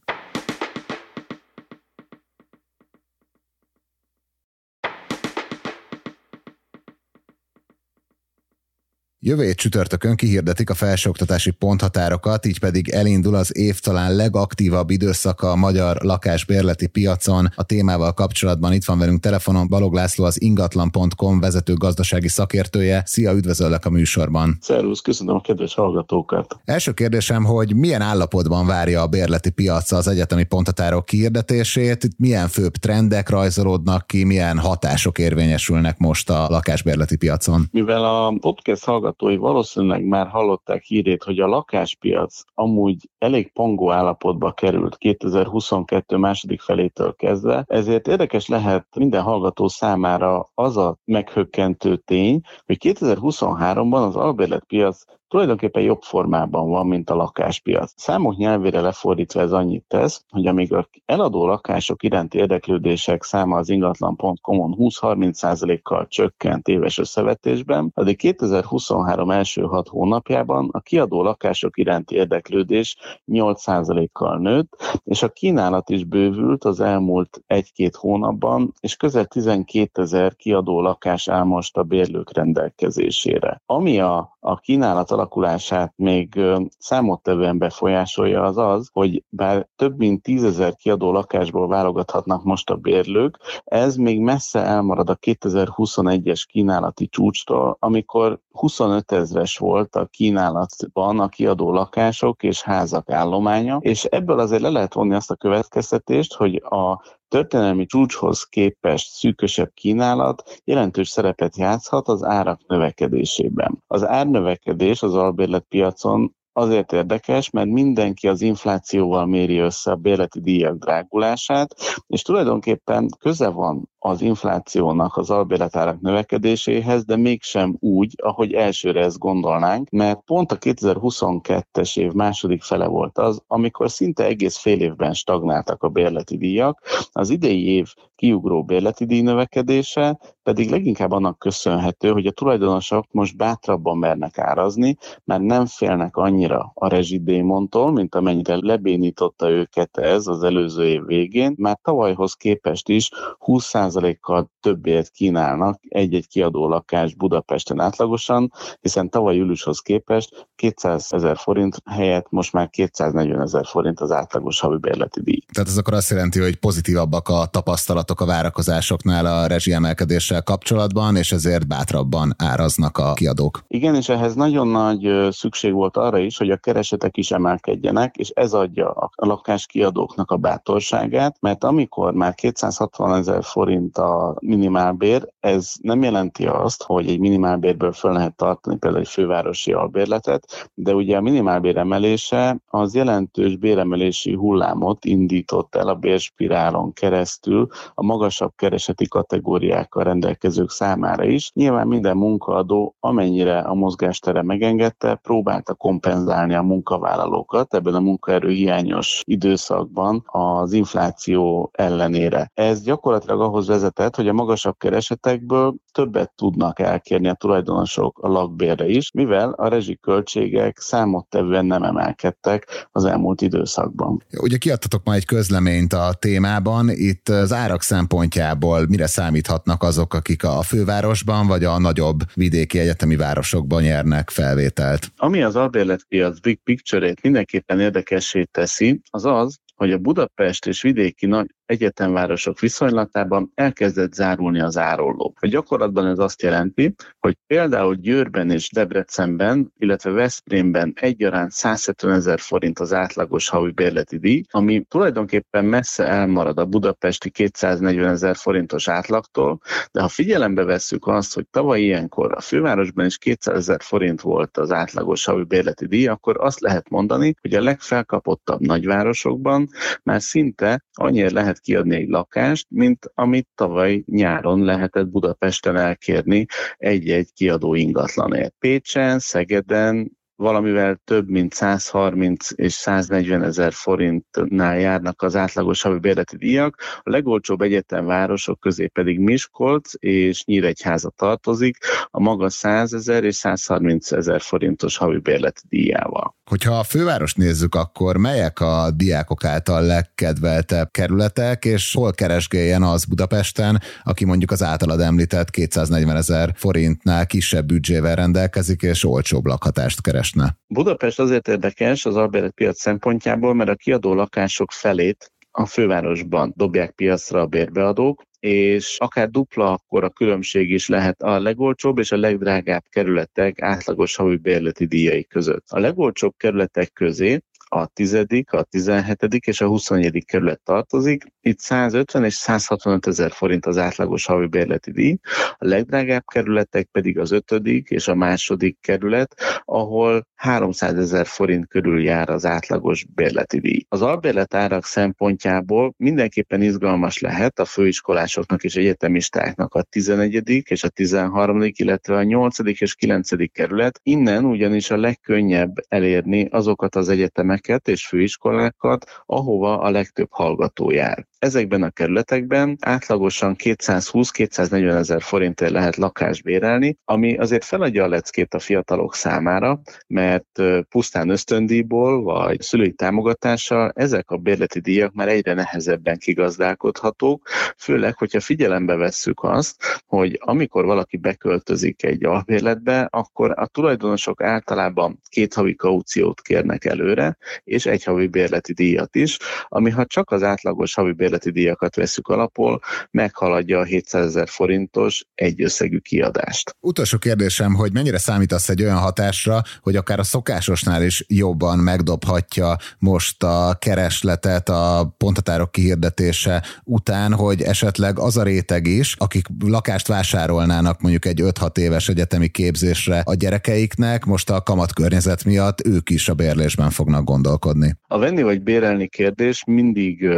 Jövő 9.27 9.43
hét 9.43 9.57
csütörtökön 9.57 10.15
kihirdetik 10.15 10.69
a 10.69 10.73
felsőoktatási 10.73 11.51
ponthatárokat, 11.51 12.45
így 12.45 12.59
pedig 12.59 12.89
elindul 12.89 13.35
az 13.35 13.57
év 13.57 13.79
talán 13.79 14.15
legaktívabb 14.15 14.89
időszaka 14.89 15.51
a 15.51 15.55
magyar 15.55 15.97
lakásbérleti 16.01 16.87
piacon. 16.87 17.49
A 17.55 17.63
témával 17.63 18.13
kapcsolatban 18.13 18.73
itt 18.73 18.85
van 18.85 18.99
velünk 18.99 19.19
telefonon 19.19 19.67
Balog 19.67 19.93
László, 19.93 20.25
az 20.25 20.41
ingatlan.com 20.41 21.39
vezető 21.39 21.73
gazdasági 21.73 22.27
szakértője. 22.27 23.03
Szia, 23.05 23.33
üdvözöllek 23.33 23.85
a 23.85 23.89
műsorban. 23.89 24.57
Szervusz, 24.61 25.01
köszönöm 25.01 25.35
a 25.35 25.41
kedves 25.41 25.73
hallgatókat. 25.73 26.57
Első 26.65 26.91
kérdésem, 26.91 27.43
hogy 27.43 27.75
milyen 27.75 28.01
állapotban 28.01 28.65
várja 28.65 29.01
a 29.01 29.07
bérleti 29.07 29.49
piac 29.49 29.91
az 29.91 30.07
egyetemi 30.07 30.43
ponthatárok 30.43 31.05
kihirdetését, 31.05 32.07
milyen 32.17 32.47
főbb 32.47 32.73
trendek 32.73 33.29
rajzolódnak 33.29 34.07
ki, 34.07 34.23
milyen 34.23 34.57
hatások 34.57 35.17
érvényesülnek 35.17 35.97
most 35.97 36.29
a 36.29 36.47
lakásbérleti 36.49 37.15
piacon? 37.17 37.67
Mivel 37.71 38.03
a 38.03 38.37
podcast 38.39 38.83
hallgat 38.83 39.14
hallgatói 39.17 39.37
valószínűleg 39.37 40.03
már 40.03 40.27
hallották 40.27 40.83
hírét, 40.83 41.23
hogy 41.23 41.39
a 41.39 41.47
lakáspiac 41.47 42.41
amúgy 42.53 43.09
elég 43.17 43.51
pongó 43.51 43.91
állapotba 43.91 44.51
került 44.51 44.97
2022 44.97 46.17
második 46.17 46.61
felétől 46.61 47.13
kezdve, 47.15 47.63
ezért 47.67 48.07
érdekes 48.07 48.47
lehet 48.47 48.85
minden 48.95 49.21
hallgató 49.21 49.67
számára 49.67 50.49
az 50.53 50.77
a 50.77 50.97
meghökkentő 51.05 51.97
tény, 51.97 52.41
hogy 52.65 52.77
2023-ban 52.79 54.07
az 54.07 54.15
albérletpiac 54.15 55.03
tulajdonképpen 55.27 55.83
jobb 55.83 56.01
formában 56.01 56.69
van, 56.69 56.87
mint 56.87 57.09
a 57.09 57.15
lakáspiac. 57.15 57.93
Számok 57.95 58.35
nyelvére 58.35 58.81
lefordítva 58.81 59.41
ez 59.41 59.51
annyit 59.51 59.85
tesz, 59.87 60.25
hogy 60.29 60.47
amíg 60.47 60.73
a 60.73 60.87
eladó 61.05 61.45
lakások 61.45 62.03
iránti 62.03 62.37
érdeklődések 62.37 63.23
száma 63.23 63.57
az 63.57 63.69
ingatlan.com-on 63.69 64.75
20-30%-kal 64.77 66.07
csökkent 66.07 66.67
éves 66.67 66.97
összevetésben, 66.97 67.91
addig 67.93 68.17
2023 68.17 69.31
első 69.31 69.61
hat 69.61 69.87
hónapjában 69.87 70.69
a 70.71 70.79
kiadó 70.79 71.21
lakások 71.21 71.77
iránti 71.77 72.15
érdeklődés 72.15 72.97
8%-kal 73.27 74.37
nőtt, 74.37 75.01
és 75.03 75.23
a 75.23 75.29
kínálat 75.29 75.89
is 75.89 76.03
bővült 76.03 76.63
az 76.63 76.79
elmúlt 76.79 77.43
egy-két 77.47 77.95
hónapban, 77.95 78.73
és 78.79 78.95
közel 78.95 79.25
12 79.25 80.01
ezer 80.01 80.35
kiadó 80.35 80.81
lakás 80.81 81.27
áll 81.27 81.43
most 81.43 81.77
a 81.77 81.83
bérlők 81.83 82.33
rendelkezésére. 82.33 83.61
Ami 83.65 83.99
a, 83.99 84.37
a 84.39 84.57
kínálat 84.59 85.11
alakulását 85.15 85.93
még 85.95 86.39
számottevően 86.77 87.57
befolyásolja 87.57 88.43
az 88.43 88.57
az, 88.57 88.89
hogy 88.93 89.23
bár 89.29 89.67
több 89.75 89.97
mint 89.97 90.21
tízezer 90.21 90.75
kiadó 90.75 91.11
lakásból 91.11 91.67
válogathatnak 91.67 92.43
most 92.43 92.69
a 92.69 92.75
bérlők, 92.75 93.39
ez 93.63 93.95
még 93.95 94.19
messze 94.19 94.59
elmarad 94.59 95.09
a 95.09 95.17
2021-es 95.17 96.43
kínálati 96.47 97.07
csúcstól, 97.07 97.77
amikor 97.79 98.39
25 98.55 99.11
ezres 99.11 99.57
volt 99.57 99.95
a 99.95 100.05
kínálatban 100.05 101.19
a 101.19 101.27
kiadó 101.27 101.71
lakások 101.71 102.43
és 102.43 102.61
házak 102.61 103.11
állománya, 103.11 103.77
és 103.81 104.03
ebből 104.03 104.39
azért 104.39 104.61
le 104.61 104.69
lehet 104.69 104.93
vonni 104.93 105.15
azt 105.15 105.31
a 105.31 105.35
következtetést, 105.35 106.33
hogy 106.33 106.55
a 106.55 107.03
történelmi 107.27 107.85
csúcshoz 107.85 108.43
képest 108.43 109.11
szűkösebb 109.11 109.71
kínálat 109.73 110.61
jelentős 110.63 111.09
szerepet 111.09 111.57
játszhat 111.57 112.07
az 112.07 112.23
árak 112.23 112.59
növekedésében. 112.67 113.83
Az 113.87 114.05
árnövekedés 114.07 115.01
az 115.01 115.13
albérletpiacon 115.13 116.35
azért 116.57 116.91
érdekes, 116.91 117.49
mert 117.49 117.69
mindenki 117.69 118.27
az 118.27 118.41
inflációval 118.41 119.25
méri 119.25 119.57
össze 119.57 119.91
a 119.91 119.95
bérleti 119.95 120.41
díjak 120.41 120.77
drágulását, 120.77 121.75
és 122.07 122.21
tulajdonképpen 122.21 123.09
köze 123.19 123.49
van 123.49 123.89
az 124.05 124.21
inflációnak 124.21 125.17
az 125.17 125.29
albérletárak 125.29 126.01
növekedéséhez, 126.01 127.05
de 127.05 127.15
mégsem 127.15 127.77
úgy, 127.79 128.13
ahogy 128.23 128.53
elsőre 128.53 129.03
ezt 129.03 129.17
gondolnánk, 129.17 129.89
mert 129.89 130.19
pont 130.25 130.51
a 130.51 130.57
2022-es 130.57 131.99
év 131.99 132.11
második 132.11 132.61
fele 132.61 132.87
volt 132.87 133.17
az, 133.17 133.41
amikor 133.47 133.91
szinte 133.91 134.25
egész 134.25 134.57
fél 134.57 134.81
évben 134.81 135.13
stagnáltak 135.13 135.83
a 135.83 135.89
bérleti 135.89 136.37
díjak, 136.37 136.81
az 137.11 137.29
idei 137.29 137.67
év 137.67 137.93
kiugró 138.15 138.63
bérleti 138.63 139.05
díj 139.05 139.21
növekedése 139.21 140.19
pedig 140.43 140.69
leginkább 140.69 141.11
annak 141.11 141.39
köszönhető, 141.39 142.11
hogy 142.11 142.25
a 142.25 142.31
tulajdonosok 142.31 143.05
most 143.11 143.37
bátrabban 143.37 143.97
mernek 143.97 144.37
árazni, 144.37 144.97
mert 145.23 145.41
nem 145.41 145.65
félnek 145.65 146.15
annyira 146.15 146.71
a 146.73 146.87
rezsidémontól, 146.87 147.91
mint 147.91 148.15
amennyire 148.15 148.57
lebénította 148.61 149.49
őket 149.49 149.97
ez 149.97 150.27
az 150.27 150.43
előző 150.43 150.85
év 150.85 151.05
végén, 151.05 151.53
már 151.57 151.77
tavalyhoz 151.81 152.33
képest 152.33 152.89
is 152.89 153.09
20 153.39 153.65
10%-kal 153.95 154.51
többért 154.61 155.09
kínálnak 155.09 155.79
egy-egy 155.87 156.27
kiadó 156.27 156.67
lakás 156.67 157.15
Budapesten 157.15 157.79
átlagosan, 157.79 158.51
hiszen 158.81 159.09
tavaly 159.09 159.35
júliushoz 159.35 159.79
képest 159.79 160.47
200 160.55 161.07
ezer 161.13 161.37
forint 161.37 161.75
helyett 161.89 162.25
most 162.29 162.53
már 162.53 162.69
240 162.69 163.41
ezer 163.41 163.65
forint 163.65 163.99
az 163.99 164.11
átlagos 164.11 164.59
havi 164.59 164.77
bérleti 164.77 165.21
díj. 165.21 165.39
Tehát 165.53 165.69
ez 165.69 165.77
akkor 165.77 165.93
azt 165.93 166.09
jelenti, 166.09 166.39
hogy 166.39 166.55
pozitívabbak 166.55 167.29
a 167.29 167.45
tapasztalatok 167.45 168.21
a 168.21 168.25
várakozásoknál 168.25 169.25
a 169.25 169.47
rezsiemelkedéssel 169.47 170.43
kapcsolatban, 170.43 171.15
és 171.15 171.31
ezért 171.31 171.67
bátrabban 171.67 172.35
áraznak 172.37 172.97
a 172.97 173.13
kiadók. 173.13 173.63
Igen, 173.67 173.95
és 173.95 174.09
ehhez 174.09 174.35
nagyon 174.35 174.67
nagy 174.67 175.27
szükség 175.31 175.73
volt 175.73 175.97
arra 175.97 176.17
is, 176.17 176.37
hogy 176.37 176.49
a 176.49 176.57
keresetek 176.57 177.17
is 177.17 177.31
emelkedjenek, 177.31 178.15
és 178.15 178.29
ez 178.29 178.53
adja 178.53 178.89
a 178.91 179.09
lakáskiadóknak 179.15 180.31
a 180.31 180.37
bátorságát, 180.37 181.37
mert 181.39 181.63
amikor 181.63 182.13
már 182.13 182.35
260 182.35 183.13
ezer 183.13 183.43
forint 183.43 183.84
a 183.93 184.35
minimálbér, 184.39 185.27
ez 185.39 185.73
nem 185.81 186.03
jelenti 186.03 186.47
azt, 186.47 186.83
hogy 186.83 187.09
egy 187.09 187.19
minimálbérből 187.19 187.91
föl 187.91 188.11
lehet 188.11 188.35
tartani 188.35 188.77
például 188.77 189.01
egy 189.01 189.09
fővárosi 189.09 189.71
albérletet, 189.71 190.69
de 190.73 190.93
ugye 190.93 191.17
a 191.17 191.21
minimálbér 191.21 191.77
emelése 191.77 192.57
az 192.67 192.95
jelentős 192.95 193.57
béremelési 193.57 194.33
hullámot 194.33 195.05
indított 195.05 195.75
el 195.75 195.87
a 195.87 195.95
bérspirálon 195.95 196.93
keresztül 196.93 197.67
a 197.93 198.03
magasabb 198.03 198.51
kereseti 198.55 199.07
kategóriákkal 199.07 200.03
rendelkezők 200.03 200.69
számára 200.69 201.23
is. 201.23 201.51
Nyilván 201.53 201.87
minden 201.87 202.17
munkaadó, 202.17 202.95
amennyire 202.99 203.59
a 203.59 203.73
mozgástere 203.73 204.41
megengedte, 204.41 205.15
próbálta 205.15 205.73
kompenzálni 205.73 206.53
a 206.53 206.61
munkavállalókat 206.61 207.73
ebben 207.73 207.93
a 207.93 207.99
munkaerő 207.99 208.49
hiányos 208.49 209.21
időszakban 209.25 210.23
az 210.25 210.73
infláció 210.73 211.69
ellenére. 211.73 212.51
Ez 212.53 212.81
gyakorlatilag 212.81 213.41
ahhoz 213.41 213.69
vezetett, 213.75 214.15
hogy 214.15 214.27
a 214.27 214.33
magasabb 214.33 214.77
keresetekből 214.77 215.75
többet 215.91 216.31
tudnak 216.35 216.79
elkérni 216.79 217.27
a 217.27 217.33
tulajdonosok 217.33 218.19
a 218.19 218.27
lakbérre 218.27 218.87
is, 218.87 219.11
mivel 219.11 219.49
a 219.49 219.67
rezsiköltségek 219.67 220.79
számottevően 220.79 221.65
nem 221.65 221.83
emelkedtek 221.83 222.87
az 222.91 223.05
elmúlt 223.05 223.41
időszakban. 223.41 224.23
Ugye 224.41 224.57
kiadtatok 224.57 225.03
ma 225.03 225.13
egy 225.13 225.25
közleményt 225.25 225.93
a 225.93 226.13
témában, 226.19 226.89
itt 226.89 227.29
az 227.29 227.53
árak 227.53 227.81
szempontjából 227.81 228.85
mire 228.87 229.07
számíthatnak 229.07 229.83
azok, 229.83 230.13
akik 230.13 230.43
a 230.43 230.61
fővárosban 230.61 231.47
vagy 231.47 231.63
a 231.63 231.79
nagyobb 231.79 232.19
vidéki 232.33 232.79
egyetemi 232.79 233.15
városokban 233.15 233.81
nyernek 233.81 234.29
felvételt? 234.29 235.11
Ami 235.17 235.43
az 235.43 235.55
albérletpiac 235.55 236.39
big 236.39 236.59
picture-ét 236.63 237.21
mindenképpen 237.21 237.79
érdekessé 237.79 238.43
teszi, 238.43 239.01
az 239.09 239.25
az, 239.25 239.59
hogy 239.75 239.91
a 239.91 239.97
Budapest 239.97 240.67
és 240.67 240.81
vidéki 240.81 241.25
nagy 241.25 241.53
egyetemvárosok 241.65 242.59
viszonylatában 242.59 243.51
elkezdett 243.53 244.13
zárulni 244.13 244.61
az 244.61 244.77
árolló. 244.77 245.33
A 245.39 245.47
gyakorlatban 245.47 246.07
ez 246.07 246.19
azt 246.19 246.41
jelenti, 246.41 246.95
hogy 247.19 247.37
például 247.47 247.95
Győrben 247.95 248.49
és 248.51 248.69
Debrecenben, 248.71 249.73
illetve 249.77 250.11
Veszprémben 250.11 250.93
egyaránt 250.95 251.51
170 251.51 252.11
ezer 252.11 252.39
forint 252.39 252.79
az 252.79 252.93
átlagos 252.93 253.49
havi 253.49 253.71
bérleti 253.71 254.17
díj, 254.17 254.43
ami 254.51 254.85
tulajdonképpen 254.87 255.65
messze 255.65 256.07
elmarad 256.07 256.57
a 256.57 256.65
budapesti 256.65 257.29
240 257.29 258.09
ezer 258.09 258.35
forintos 258.35 258.87
átlagtól, 258.87 259.59
de 259.91 260.01
ha 260.01 260.07
figyelembe 260.07 260.63
vesszük 260.63 261.07
azt, 261.07 261.33
hogy 261.33 261.47
tavaly 261.51 261.81
ilyenkor 261.81 262.33
a 262.35 262.41
fővárosban 262.41 263.05
is 263.05 263.17
200 263.17 263.55
ezer 263.55 263.81
forint 263.81 264.21
volt 264.21 264.57
az 264.57 264.71
átlagos 264.71 265.25
havi 265.25 265.43
bérleti 265.43 265.87
díj, 265.87 266.07
akkor 266.07 266.37
azt 266.39 266.59
lehet 266.59 266.89
mondani, 266.89 267.35
hogy 267.41 267.53
a 267.53 267.61
legfelkapottabb 267.61 268.59
nagyvárosokban 268.59 269.64
már 270.03 270.21
szinte 270.21 270.85
annyira 270.93 271.31
lehet 271.31 271.59
kiadni 271.59 271.95
egy 271.95 272.07
lakást, 272.07 272.67
mint 272.69 273.11
amit 273.13 273.47
tavaly 273.55 274.03
nyáron 274.05 274.63
lehetett 274.63 275.07
Budapesten 275.07 275.75
elkérni 275.75 276.45
egy-egy 276.77 277.29
kiadó 277.33 277.73
ingatlanért. 277.73 278.53
Pécsen, 278.59 279.19
Szegeden, 279.19 280.11
valamivel 280.35 280.99
több 281.03 281.29
mint 281.29 281.53
130 281.53 282.47
és 282.55 282.73
140 282.73 283.43
ezer 283.43 283.73
forintnál 283.73 284.79
járnak 284.79 285.21
az 285.21 285.35
átlagos 285.35 285.81
havi 285.81 285.99
bérleti 285.99 286.37
díjak, 286.37 286.81
a 287.03 287.09
legolcsóbb 287.09 287.61
egyetemvárosok 287.61 288.59
közé 288.59 288.87
pedig 288.87 289.19
Miskolc 289.19 289.91
és 289.99 290.43
Nyíregyháza 290.43 291.09
tartozik, 291.09 291.77
a 292.05 292.19
maga 292.19 292.49
100 292.49 292.93
ezer 292.93 293.23
és 293.23 293.35
130 293.35 294.11
ezer 294.11 294.41
forintos 294.41 294.97
havi 294.97 295.19
bérleti 295.19 295.61
díjával. 295.69 296.35
Hogyha 296.49 296.79
a 296.79 296.83
főváros 296.83 297.33
nézzük, 297.33 297.75
akkor 297.75 298.17
melyek 298.17 298.59
a 298.59 298.91
diákok 298.95 299.43
által 299.43 299.81
legkedveltebb 299.81 300.91
kerületek, 300.91 301.65
és 301.65 301.93
hol 301.93 302.13
keresgéljen 302.13 302.83
az 302.83 303.05
Budapesten, 303.05 303.81
aki 304.03 304.25
mondjuk 304.25 304.51
az 304.51 304.63
általad 304.63 304.99
említett 304.99 305.49
240 305.49 306.15
ezer 306.15 306.51
forintnál 306.55 307.25
kisebb 307.25 307.65
büdzsével 307.65 308.15
rendelkezik, 308.15 308.81
és 308.81 309.03
olcsóbb 309.03 309.45
lakhatást 309.45 310.01
keresne? 310.01 310.57
Budapest 310.67 311.19
azért 311.19 311.47
érdekes 311.47 312.05
az 312.05 312.29
piac 312.55 312.79
szempontjából, 312.79 313.53
mert 313.53 313.69
a 313.69 313.75
kiadó 313.75 314.13
lakások 314.13 314.71
felét 314.71 315.31
a 315.57 315.65
fővárosban 315.65 316.53
dobják 316.55 316.91
piacra 316.91 317.41
a 317.41 317.45
bérbeadók, 317.45 318.21
és 318.39 318.97
akár 318.99 319.29
dupla 319.29 319.71
akkor 319.71 320.03
a 320.03 320.09
különbség 320.09 320.71
is 320.71 320.87
lehet 320.87 321.21
a 321.21 321.39
legolcsóbb 321.39 321.97
és 321.99 322.11
a 322.11 322.17
legdrágább 322.17 322.83
kerületek 322.89 323.61
átlagos 323.61 324.15
havi 324.15 324.37
bérleti 324.37 324.85
díjai 324.85 325.23
között. 325.23 325.65
A 325.69 325.79
legolcsóbb 325.79 326.33
kerületek 326.37 326.93
közé 326.93 327.39
a 327.75 327.85
10., 327.93 328.25
a 328.47 328.63
17. 328.63 329.23
és 329.45 329.61
a 329.61 329.67
24. 329.67 330.25
kerület 330.25 330.61
tartozik. 330.63 331.23
Itt 331.41 331.59
150 331.59 332.23
és 332.23 332.33
165 332.33 333.07
ezer 333.07 333.31
forint 333.31 333.65
az 333.65 333.77
átlagos 333.77 334.25
havi 334.25 334.47
bérleti 334.47 334.91
díj. 334.91 335.17
A 335.57 335.65
legdrágább 335.65 336.23
kerületek 336.33 336.87
pedig 336.91 337.19
az 337.19 337.31
5. 337.31 337.51
és 337.83 338.07
a 338.07 338.15
második 338.15 338.77
kerület, 338.81 339.35
ahol 339.65 340.27
300 340.35 340.97
ezer 340.97 341.25
forint 341.25 341.67
körül 341.67 342.03
jár 342.03 342.29
az 342.29 342.45
átlagos 342.45 343.05
bérleti 343.15 343.59
díj. 343.59 343.85
Az 343.89 344.01
albérlet 344.01 344.53
árak 344.53 344.85
szempontjából 344.85 345.93
mindenképpen 345.97 346.61
izgalmas 346.61 347.19
lehet 347.19 347.59
a 347.59 347.65
főiskolásoknak 347.65 348.63
és 348.63 348.75
egyetemistáknak 348.75 349.73
a 349.73 349.81
11. 349.81 350.63
és 350.69 350.83
a 350.83 350.89
13. 350.89 351.61
illetve 351.61 352.15
a 352.15 352.23
8. 352.23 352.59
és 352.59 352.95
9. 352.95 353.51
kerület. 353.51 353.99
Innen 354.03 354.45
ugyanis 354.45 354.91
a 354.91 354.97
legkönnyebb 354.97 355.73
elérni 355.87 356.47
azokat 356.51 356.95
az 356.95 357.09
egyetemek, 357.09 357.64
egyetemeket 357.65 357.87
és 357.87 358.07
főiskolákat, 358.07 359.23
ahova 359.25 359.79
a 359.79 359.89
legtöbb 359.89 360.31
hallgató 360.31 360.91
jár. 360.91 361.27
Ezekben 361.45 361.83
a 361.83 361.89
kerületekben 361.89 362.77
átlagosan 362.79 363.55
220-240 363.63 364.95
ezer 364.95 365.21
forintért 365.21 365.71
lehet 365.71 365.95
lakást 365.95 366.43
bérelni, 366.43 366.97
ami 367.03 367.37
azért 367.37 367.63
feladja 367.63 368.03
a 368.03 368.07
leckét 368.07 368.53
a 368.53 368.59
fiatalok 368.59 369.15
számára, 369.15 369.81
mert 370.07 370.61
pusztán 370.89 371.29
ösztöndíjból 371.29 372.23
vagy 372.23 372.61
szülői 372.61 372.91
támogatással 372.91 373.91
ezek 373.95 374.29
a 374.29 374.37
bérleti 374.37 374.79
díjak 374.79 375.13
már 375.13 375.27
egyre 375.27 375.53
nehezebben 375.53 376.17
kigazdálkodhatók, 376.17 377.47
főleg, 377.77 378.17
hogyha 378.17 378.39
figyelembe 378.39 378.95
vesszük 378.95 379.43
azt, 379.43 380.01
hogy 380.05 380.39
amikor 380.41 380.85
valaki 380.85 381.17
beköltözik 381.17 382.03
egy 382.03 382.25
albérletbe, 382.25 383.07
akkor 383.11 383.53
a 383.55 383.67
tulajdonosok 383.67 384.41
általában 384.41 385.19
két 385.29 385.53
havi 385.53 385.75
kauciót 385.75 386.41
kérnek 386.41 386.85
előre, 386.85 387.37
és 387.63 387.85
egy 387.85 388.03
havi 388.03 388.27
bérleti 388.27 388.73
díjat 388.73 389.15
is, 389.15 389.37
ami 389.67 389.89
ha 389.89 390.05
csak 390.05 390.31
az 390.31 390.43
átlagos 390.43 390.93
havi 390.93 391.11
bérleti 391.11 391.33
díjakat 391.43 391.95
veszük 391.95 392.27
alapul, 392.27 392.79
meghaladja 393.11 393.79
a 393.79 393.83
700 393.83 394.25
ezer 394.25 394.47
forintos 394.47 395.25
egyösszegű 395.35 395.97
kiadást. 395.97 396.75
Utolsó 396.79 397.17
kérdésem, 397.17 397.73
hogy 397.73 397.93
mennyire 397.93 398.17
számítasz 398.17 398.69
egy 398.69 398.83
olyan 398.83 398.97
hatásra, 398.97 399.61
hogy 399.81 399.95
akár 399.95 400.19
a 400.19 400.23
szokásosnál 400.23 401.03
is 401.03 401.23
jobban 401.27 401.79
megdobhatja 401.79 402.75
most 402.99 403.43
a 403.43 403.75
keresletet 403.79 404.69
a 404.69 405.13
pontatárok 405.17 405.71
kihirdetése 405.71 406.63
után, 406.83 407.33
hogy 407.33 407.61
esetleg 407.61 408.19
az 408.19 408.37
a 408.37 408.43
réteg 408.43 408.87
is, 408.87 409.15
akik 409.17 409.45
lakást 409.65 410.07
vásárolnának 410.07 411.01
mondjuk 411.01 411.25
egy 411.25 411.41
5-6 411.43 411.77
éves 411.77 412.09
egyetemi 412.09 412.47
képzésre 412.47 413.21
a 413.25 413.33
gyerekeiknek, 413.33 414.25
most 414.25 414.49
a 414.49 414.61
kamat 414.61 414.93
környezet 414.93 415.43
miatt 415.43 415.85
ők 415.85 416.09
is 416.09 416.29
a 416.29 416.33
bérlésben 416.33 416.89
fognak 416.89 417.23
gondolkodni. 417.23 417.95
A 418.07 418.19
venni 418.19 418.41
vagy 418.41 418.61
bérelni 418.61 419.07
kérdés 419.07 419.63
mindig 419.67 420.29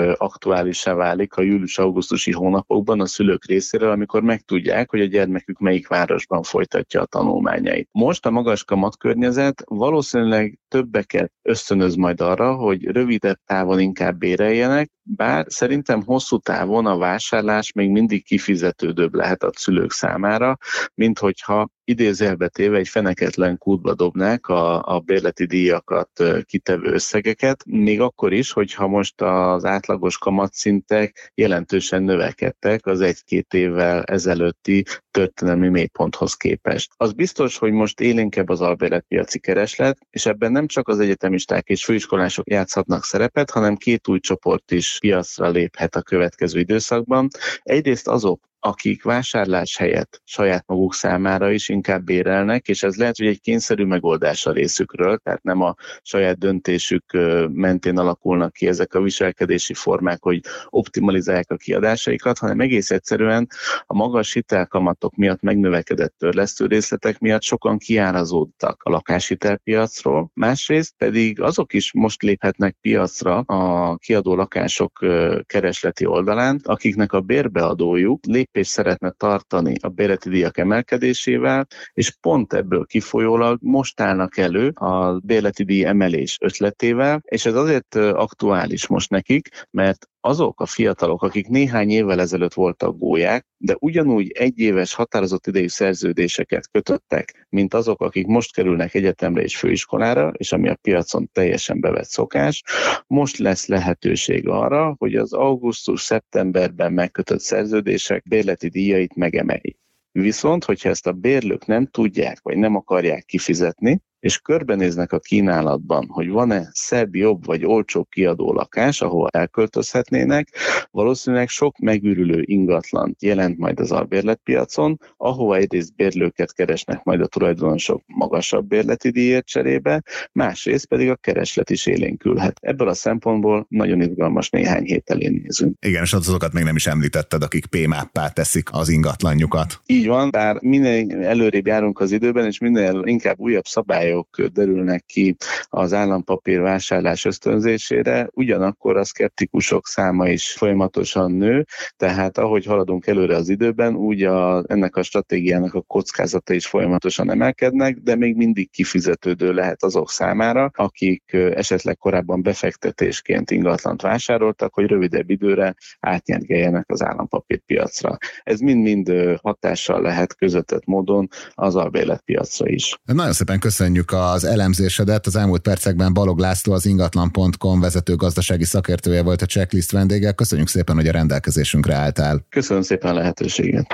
aktuálisá 0.78 1.08
válik 1.08 1.34
a 1.34 1.42
július-augusztusi 1.42 2.32
hónapokban 2.32 3.02
a 3.02 3.06
szülők 3.06 3.46
részéről, 3.46 3.92
amikor 3.92 4.22
megtudják, 4.22 4.90
hogy 4.90 5.02
a 5.02 5.06
gyermekük 5.06 5.60
melyik 5.60 5.88
városban 5.88 6.44
folytatja 6.44 7.02
a 7.02 7.06
tanulmányait. 7.06 7.90
Most 7.92 8.26
a 8.26 8.32
magas 8.32 8.64
kamatkörnyezet 8.64 9.64
valószínűleg 9.66 10.60
többeket 10.68 11.32
ösztönöz 11.42 11.96
majd 11.96 12.22
arra, 12.22 12.56
hogy 12.56 12.86
rövidebb 12.86 13.40
távon 13.46 13.80
inkább 13.80 14.18
béreljenek, 14.18 14.92
bár 15.04 15.46
szerintem 15.50 16.04
hosszú 16.04 16.38
távon 16.38 16.86
a 16.86 16.98
vásárlás 16.98 17.72
még 17.72 17.90
mindig 17.90 18.26
kifizetődőbb 18.26 19.14
lehet 19.14 19.44
a 19.44 19.52
szülők 19.56 19.92
számára, 19.92 20.58
mint 20.94 21.20
hogyha 21.20 21.70
idézelbe 21.90 22.48
téve 22.48 22.78
egy 22.78 22.88
feneketlen 22.88 23.58
kútba 23.58 23.94
dobnák 23.94 24.48
a, 24.48 24.96
a 24.96 25.00
bérleti 25.00 25.46
díjakat 25.46 26.24
kitevő 26.44 26.92
összegeket, 26.92 27.64
még 27.66 28.02
akkor 28.02 28.34
is, 28.34 28.52
hogyha 28.52 28.88
most 28.88 29.22
az 29.22 29.66
átlagos 29.66 30.18
kamatszintek 30.18 31.32
jelentősen 31.36 32.04
növekedtek 32.04 32.86
az 32.86 33.02
egy-két 33.02 33.54
évvel 33.54 34.04
ezelőtti 34.04 34.86
történelmi 35.12 35.68
mélyponthoz 35.68 36.34
képest. 36.34 36.92
Az 36.98 37.14
biztos, 37.14 37.58
hogy 37.58 37.72
most 37.72 38.00
élénkebb 38.00 38.50
az 38.50 38.62
albérletpiaci 38.62 39.40
kereslet, 39.40 39.98
és 40.10 40.26
ebben 40.26 40.52
nem 40.52 40.68
csak 40.68 40.88
az 40.88 41.00
egyetemisták 41.00 41.68
és 41.68 41.86
főiskolások 41.86 42.50
játszhatnak 42.50 43.04
szerepet, 43.04 43.52
hanem 43.52 43.76
két 43.76 44.08
új 44.08 44.20
csoport 44.20 44.72
is 44.72 44.98
piacra 45.00 45.50
léphet 45.50 45.96
a 45.96 46.02
következő 46.02 46.60
időszakban. 46.60 47.28
Egyrészt 47.64 48.08
azok, 48.08 48.48
akik 48.60 49.04
vásárlás 49.04 49.78
helyett 49.78 50.22
saját 50.24 50.64
maguk 50.68 50.94
számára 50.94 51.52
is 51.52 51.70
inkább 51.70 52.04
bérelnek, 52.04 52.68
és 52.68 52.84
ez 52.84 52.96
lehet, 52.96 53.18
hogy 53.18 53.28
egy 53.28 53.42
kényszerű 53.42 53.86
megoldás 53.86 54.46
a 54.46 54.52
részükről, 54.52 55.18
tehát 55.18 55.44
nem 55.44 55.62
a 55.62 55.76
saját 56.02 56.38
döntésük 56.38 57.04
mentén 57.52 57.98
alakulnak 57.98 58.54
ki 58.54 58.68
ezek 58.68 58.94
a 58.94 59.02
viselkedési 59.02 59.74
formák, 59.74 60.24
hogy 60.24 60.42
optimalizálják 60.66 61.52
a 61.52 61.56
kiadásaikat, 61.56 62.38
hanem 62.38 62.60
egész 62.60 62.92
egyszerűen 62.92 63.48
a 63.86 63.96
magas 63.96 64.34
hitelkamatok 64.34 65.16
miatt 65.16 65.42
megnövekedett 65.42 66.14
törlesztő 66.18 66.66
részletek 66.66 67.20
miatt 67.20 67.44
sokan 67.44 67.78
kiárazódtak 67.78 68.84
a 68.84 68.90
lakáshitelpiacról, 68.90 70.32
másrészt 70.34 70.94
pedig 70.98 71.42
azok 71.42 71.74
is 71.74 71.94
most 71.94 72.22
léphetnek 72.22 72.78
piacra 72.82 73.38
a 73.38 73.96
kiadó 73.98 74.36
lakások 74.36 75.06
keresleti 75.46 76.06
oldalán, 76.06 76.60
akiknek 76.64 77.14
a 77.14 77.22
bérbeadójuk 77.22 78.26
lép 78.26 78.47
lépést 78.52 78.72
szeretne 78.72 79.12
tartani 79.12 79.76
a 79.82 79.88
bérleti 79.88 80.30
díjak 80.30 80.58
emelkedésével, 80.58 81.68
és 81.94 82.12
pont 82.22 82.54
ebből 82.54 82.86
kifolyólag 82.86 83.58
most 83.62 84.00
állnak 84.00 84.38
elő 84.38 84.70
a 84.70 85.20
bérleti 85.20 85.64
díj 85.64 85.86
emelés 85.86 86.38
ötletével, 86.42 87.22
és 87.24 87.46
ez 87.46 87.56
azért 87.56 87.96
aktuális 87.96 88.88
most 88.88 89.10
nekik, 89.10 89.50
mert 89.72 90.08
azok 90.28 90.62
a 90.62 90.66
fiatalok, 90.66 91.24
akik 91.24 91.48
néhány 91.48 91.90
évvel 91.90 92.20
ezelőtt 92.20 92.54
voltak 92.54 92.98
gólyák, 92.98 93.46
de 93.58 93.76
ugyanúgy 93.80 94.32
egy 94.32 94.60
éves 94.60 94.94
határozott 94.94 95.48
idejű 95.48 95.68
szerződéseket 95.68 96.70
kötöttek, 96.72 97.48
mint 97.50 97.74
azok, 97.74 98.02
akik 98.02 98.26
most 98.28 98.54
kerülnek 98.54 98.94
egyetemre 98.94 99.42
és 99.42 99.58
főiskolára, 99.58 100.34
és 100.38 100.52
ami 100.52 100.70
a 100.70 100.78
piacon 100.82 101.30
teljesen 101.32 101.80
bevett 101.80 102.08
szokás, 102.08 102.64
most 103.08 103.38
lesz 103.38 103.68
lehetőség 103.68 104.48
arra, 104.48 104.96
hogy 104.98 105.16
az 105.16 105.34
augusztus-szeptemberben 105.34 106.94
megkötött 106.94 107.42
szerződések 107.42 108.24
bérleti 108.24 108.70
díjait 108.70 109.16
megemeljék. 109.16 109.78
Viszont, 110.12 110.64
hogyha 110.64 110.90
ezt 110.90 111.08
a 111.08 111.12
bérlők 111.12 111.66
nem 111.66 111.86
tudják, 111.86 112.40
vagy 112.42 112.58
nem 112.58 112.76
akarják 112.76 113.26
kifizetni, 113.26 114.02
és 114.20 114.38
körbenéznek 114.38 115.12
a 115.12 115.20
kínálatban, 115.20 116.08
hogy 116.08 116.30
van-e 116.30 116.70
szebb, 116.72 117.16
jobb 117.16 117.46
vagy 117.46 117.66
olcsóbb 117.66 118.08
kiadó 118.10 118.54
lakás, 118.54 119.02
ahol 119.02 119.30
elköltözhetnének, 119.32 120.48
valószínűleg 120.92 121.48
sok 121.48 121.78
megürülő 121.78 122.42
ingatlan 122.46 123.16
jelent 123.20 123.58
majd 123.58 123.80
az 123.80 123.92
albérletpiacon, 123.92 125.00
ahova 125.18 125.56
egyrészt 125.56 125.96
bérlőket 125.96 126.54
keresnek 126.54 127.04
majd 127.04 127.22
a 127.22 127.28
tulajdonosok 127.28 128.04
magasabb 128.06 128.68
bérleti 128.68 129.10
díjért 129.10 129.46
cserébe, 129.46 130.04
másrészt 130.32 130.86
pedig 130.86 131.10
a 131.10 131.16
kereslet 131.16 131.70
is 131.70 131.86
élénkülhet. 131.86 132.58
Ebből 132.62 132.88
a 132.88 132.94
szempontból 132.94 133.66
nagyon 133.70 134.02
izgalmas 134.02 134.50
néhány 134.50 134.84
hét 134.84 135.10
elé 135.10 135.28
nézünk. 135.28 135.78
Igen, 135.86 136.04
és 136.04 136.14
azokat 136.14 136.54
még 136.54 136.64
nem 136.64 136.76
is 136.76 136.88
említetted, 136.88 137.44
akik 137.44 137.66
PMAP-pá 137.66 138.28
teszik 138.30 138.70
az 138.72 138.90
ingatlanjukat. 138.90 139.82
Így 139.86 140.08
van, 140.08 140.30
bár 140.30 140.62
minél 140.62 141.24
előrébb 141.24 141.68
járunk 141.68 142.00
az 142.00 142.12
időben, 142.12 142.46
és 142.46 142.60
minél 142.60 143.02
inkább 143.06 143.40
újabb 143.40 143.66
szabály 143.66 144.07
szabályok 144.08 144.54
derülnek 144.54 145.06
ki 145.06 145.36
az 145.70 145.94
állampapír 145.94 146.60
vásárlás 146.60 147.26
ösztönzésére, 147.26 148.30
ugyanakkor 148.34 148.98
a 148.98 149.04
szkeptikusok 149.04 149.88
száma 149.88 150.30
is 150.30 150.52
folyamatosan 150.52 151.32
nő, 151.32 151.66
tehát 151.98 152.38
ahogy 152.38 152.66
haladunk 152.66 153.08
előre 153.08 153.36
az 153.36 153.50
időben, 153.50 153.96
úgy 153.96 154.24
a, 154.24 154.64
ennek 154.68 154.96
a 154.96 155.04
stratégiának 155.04 155.74
a 155.74 155.82
kockázata 155.82 156.54
is 156.54 156.68
folyamatosan 156.68 157.32
emelkednek, 157.32 157.98
de 157.98 158.16
még 158.16 158.36
mindig 158.36 158.70
kifizetődő 158.70 159.54
lehet 159.54 159.84
azok 159.84 160.12
számára, 160.12 160.72
akik 160.74 161.34
esetleg 161.34 161.98
korábban 161.98 162.42
befektetésként 162.42 163.52
ingatlant 163.52 164.02
vásároltak, 164.02 164.74
hogy 164.74 164.86
rövidebb 164.86 165.30
időre 165.30 165.76
átnyergeljenek 166.00 166.92
az 166.92 167.04
állampapírpiacra. 167.04 168.18
Ez 168.44 168.60
mind-mind 168.60 169.12
hatással 169.42 170.02
lehet 170.02 170.36
közvetett 170.36 170.86
módon 170.86 171.28
az 171.54 171.76
albérletpiacra 171.76 172.68
is. 172.68 172.96
Nagyon 173.06 173.34
szépen 173.34 173.60
köszönjük 173.60 173.97
köszönjük 174.06 174.34
az 174.34 174.44
elemzésedet. 174.44 175.26
Az 175.26 175.36
elmúlt 175.36 175.62
percekben 175.62 176.14
Balog 176.14 176.40
László, 176.40 176.74
az 176.74 176.86
ingatlan.com 176.86 177.80
vezető 177.80 178.16
gazdasági 178.16 178.64
szakértője 178.64 179.24
volt 179.24 179.42
a 179.42 179.46
checklist 179.46 179.92
vendége. 179.92 180.32
Köszönjük 180.32 180.68
szépen, 180.68 180.96
hogy 180.96 181.08
a 181.08 181.12
rendelkezésünkre 181.12 181.96
álltál. 181.96 182.46
Köszönöm 182.50 182.82
szépen 182.82 183.12
a 183.12 183.14
lehetőséget. 183.14 183.86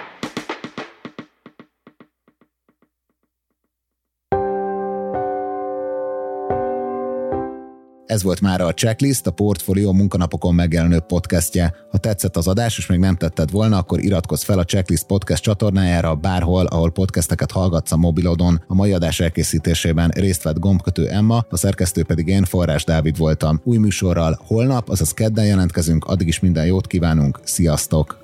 Ez 8.13 8.23
volt 8.23 8.41
már 8.41 8.62
a 8.62 8.73
Checklist, 8.73 9.28
a 9.28 9.32
Portfolio 9.32 9.93
munkanapokon 9.93 10.56
megjelenő 10.56 10.99
podcastje. 10.99 11.76
Ha 11.91 11.97
tetszett 11.97 12.38
az 12.38 12.47
adás, 12.47 12.78
és 12.78 12.88
még 12.88 12.99
nem 12.99 13.15
tetted 13.15 13.52
volna, 13.52 13.78
akkor 13.78 14.04
iratkozz 14.04 14.43
fel 14.43 14.60
a 14.60 14.63
Checklist 14.63 15.06
podcast 15.06 15.43
csatornájára 15.43 16.15
bárhol, 16.15 16.65
ahol 16.65 16.91
podcasteket 16.91 17.52
hallgatsz 17.52 17.91
a 17.91 17.97
mobilodon. 17.97 18.63
A 18.67 18.73
mai 18.73 18.93
adás 18.93 19.19
elkészítésében 19.19 20.10
részt 20.10 20.43
vett 20.43 20.60
gombkötő 20.60 21.08
Emma, 21.08 21.45
a 21.49 21.58
szerkesztő 21.58 22.04
pedig 22.04 22.28
én, 22.28 22.43
Forrás 22.43 22.84
Dávid 22.84 23.17
voltam. 23.17 23.62
Új 23.63 23.78
műsorral 23.78 24.39
holnap, 24.47 24.89
azaz 24.89 25.13
kedden 25.13 25.45
jelentkezünk, 25.45 26.06
addig 26.06 26.28
is 26.28 26.39
minden 26.39 26.65
jót 26.65 26.88
kívánunk, 26.88 27.39
sziasztok! 27.43 28.22